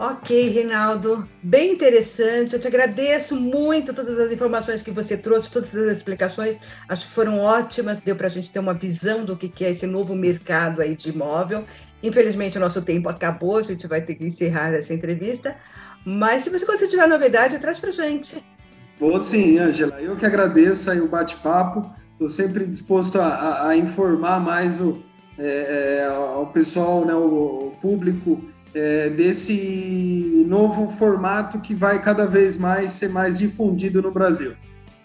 Ok, 0.00 0.48
Reinaldo, 0.48 1.28
bem 1.42 1.74
interessante. 1.74 2.54
Eu 2.54 2.58
te 2.58 2.66
agradeço 2.66 3.38
muito 3.38 3.92
todas 3.92 4.18
as 4.18 4.32
informações 4.32 4.80
que 4.80 4.90
você 4.90 5.14
trouxe, 5.14 5.52
todas 5.52 5.74
as 5.74 5.98
explicações. 5.98 6.58
Acho 6.88 7.06
que 7.06 7.12
foram 7.12 7.38
ótimas, 7.38 7.98
deu 7.98 8.16
para 8.16 8.26
a 8.26 8.30
gente 8.30 8.48
ter 8.48 8.60
uma 8.60 8.72
visão 8.72 9.26
do 9.26 9.36
que 9.36 9.62
é 9.62 9.70
esse 9.72 9.86
novo 9.86 10.14
mercado 10.14 10.80
aí 10.80 10.96
de 10.96 11.10
imóvel. 11.10 11.66
Infelizmente, 12.02 12.56
o 12.56 12.60
nosso 12.62 12.80
tempo 12.80 13.10
acabou, 13.10 13.58
a 13.58 13.62
gente 13.62 13.86
vai 13.86 14.00
ter 14.00 14.14
que 14.14 14.24
encerrar 14.24 14.72
essa 14.72 14.94
entrevista. 14.94 15.54
Mas 16.02 16.44
se 16.44 16.48
você, 16.48 16.64
quando 16.64 16.88
tiver 16.88 17.06
novidade, 17.06 17.58
traz 17.58 17.78
para 17.78 17.90
gente. 17.90 18.42
Vou 18.98 19.20
sim, 19.20 19.58
Angela. 19.58 20.00
Eu 20.00 20.16
que 20.16 20.24
agradeço 20.24 20.90
aí 20.90 20.98
o 21.02 21.08
bate-papo. 21.08 21.94
Estou 22.12 22.30
sempre 22.30 22.64
disposto 22.64 23.20
a, 23.20 23.26
a, 23.26 23.68
a 23.68 23.76
informar 23.76 24.40
mais 24.40 24.80
o, 24.80 25.02
é, 25.38 26.06
é, 26.06 26.46
pessoal, 26.54 27.04
né, 27.04 27.14
o, 27.14 27.66
o 27.66 27.76
público, 27.82 28.42
é, 28.74 29.08
desse 29.10 30.44
novo 30.46 30.90
formato 30.90 31.60
que 31.60 31.74
vai 31.74 32.00
cada 32.00 32.26
vez 32.26 32.56
mais 32.56 32.92
ser 32.92 33.08
mais 33.08 33.38
difundido 33.38 34.00
no 34.02 34.10
Brasil. 34.10 34.54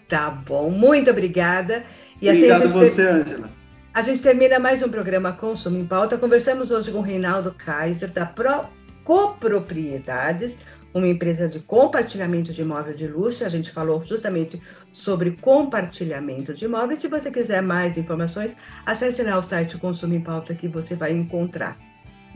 Tá 0.08 0.30
bom, 0.30 0.70
muito 0.70 1.10
obrigada. 1.10 1.84
E 2.20 2.28
assim 2.28 2.50
Obrigado 2.50 2.64
a 2.64 2.80
você, 2.80 3.04
ter... 3.04 3.08
Angela. 3.08 3.50
A 3.92 4.02
gente 4.02 4.20
termina 4.20 4.58
mais 4.58 4.82
um 4.82 4.88
programa 4.88 5.32
Consumo 5.32 5.78
em 5.78 5.86
Pauta. 5.86 6.18
Conversamos 6.18 6.70
hoje 6.70 6.92
com 6.92 6.98
o 6.98 7.02
Reinaldo 7.02 7.54
Kaiser, 7.56 8.10
da 8.12 8.26
Pro 8.26 8.66
Copropriedades, 9.04 10.58
uma 10.92 11.08
empresa 11.08 11.48
de 11.48 11.60
compartilhamento 11.60 12.52
de 12.52 12.62
imóvel 12.62 12.94
de 12.94 13.06
luxo. 13.06 13.44
A 13.44 13.48
gente 13.48 13.70
falou 13.70 14.04
justamente 14.04 14.60
sobre 14.92 15.36
compartilhamento 15.40 16.52
de 16.52 16.66
imóveis. 16.66 16.98
Se 16.98 17.08
você 17.08 17.30
quiser 17.30 17.62
mais 17.62 17.96
informações, 17.96 18.56
acesse 18.84 19.22
lá 19.22 19.38
o 19.38 19.42
site 19.42 19.78
Consumo 19.78 20.14
em 20.14 20.20
Pauta 20.20 20.54
que 20.54 20.68
você 20.68 20.94
vai 20.94 21.12
encontrar. 21.12 21.78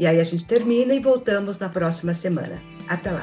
E 0.01 0.07
aí 0.07 0.19
a 0.19 0.25
gente 0.25 0.47
termina 0.47 0.95
e 0.95 0.99
voltamos 0.99 1.59
na 1.59 1.69
próxima 1.69 2.15
semana. 2.15 2.59
Até 2.89 3.11
lá! 3.11 3.23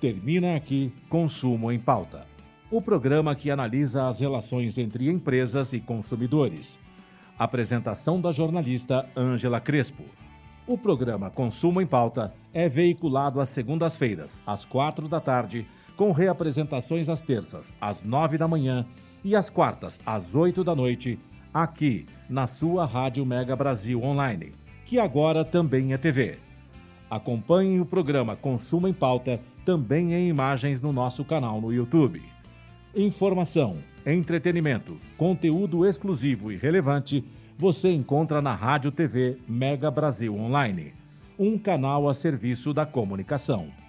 Termina 0.00 0.56
aqui 0.56 0.90
Consumo 1.10 1.70
em 1.70 1.78
Pauta 1.78 2.26
o 2.70 2.80
programa 2.80 3.36
que 3.36 3.50
analisa 3.50 4.08
as 4.08 4.18
relações 4.18 4.78
entre 4.78 5.08
empresas 5.08 5.74
e 5.74 5.80
consumidores. 5.80 6.78
Apresentação 7.38 8.18
da 8.18 8.32
jornalista 8.32 9.06
Ângela 9.14 9.60
Crespo. 9.60 10.02
O 10.66 10.78
programa 10.78 11.28
Consumo 11.28 11.82
em 11.82 11.86
Pauta 11.86 12.32
é 12.54 12.68
veiculado 12.68 13.38
às 13.38 13.50
segundas-feiras, 13.50 14.40
às 14.46 14.64
quatro 14.64 15.06
da 15.06 15.20
tarde, 15.20 15.66
com 15.96 16.12
reapresentações 16.12 17.08
às 17.08 17.20
terças, 17.20 17.74
às 17.80 18.04
nove 18.04 18.36
da 18.36 18.48
manhã 18.48 18.86
e 19.24 19.34
às 19.34 19.48
quartas, 19.48 19.98
às 20.04 20.34
oito 20.34 20.62
da 20.62 20.74
noite, 20.74 21.18
aqui 21.52 22.04
na 22.28 22.46
sua 22.46 22.84
Rádio 22.84 23.24
Mega 23.24 23.54
Brasil 23.54 24.02
Online, 24.02 24.52
que 24.84 24.98
agora 24.98 25.44
também 25.44 25.92
é 25.92 25.98
TV. 25.98 26.38
Acompanhe 27.08 27.80
o 27.80 27.86
programa 27.86 28.34
Consumo 28.34 28.88
em 28.88 28.92
Pauta 28.92 29.40
também 29.64 30.12
em 30.12 30.28
imagens 30.28 30.82
no 30.82 30.92
nosso 30.92 31.24
canal 31.24 31.60
no 31.60 31.72
YouTube. 31.72 32.22
Informação, 32.94 33.78
entretenimento, 34.04 34.98
conteúdo 35.16 35.86
exclusivo 35.86 36.52
e 36.52 36.56
relevante 36.56 37.24
você 37.56 37.90
encontra 37.90 38.42
na 38.42 38.54
Rádio 38.54 38.90
TV 38.90 39.38
Mega 39.48 39.90
Brasil 39.90 40.34
Online, 40.34 40.92
um 41.38 41.56
canal 41.56 42.08
a 42.08 42.14
serviço 42.14 42.72
da 42.72 42.84
comunicação. 42.84 43.83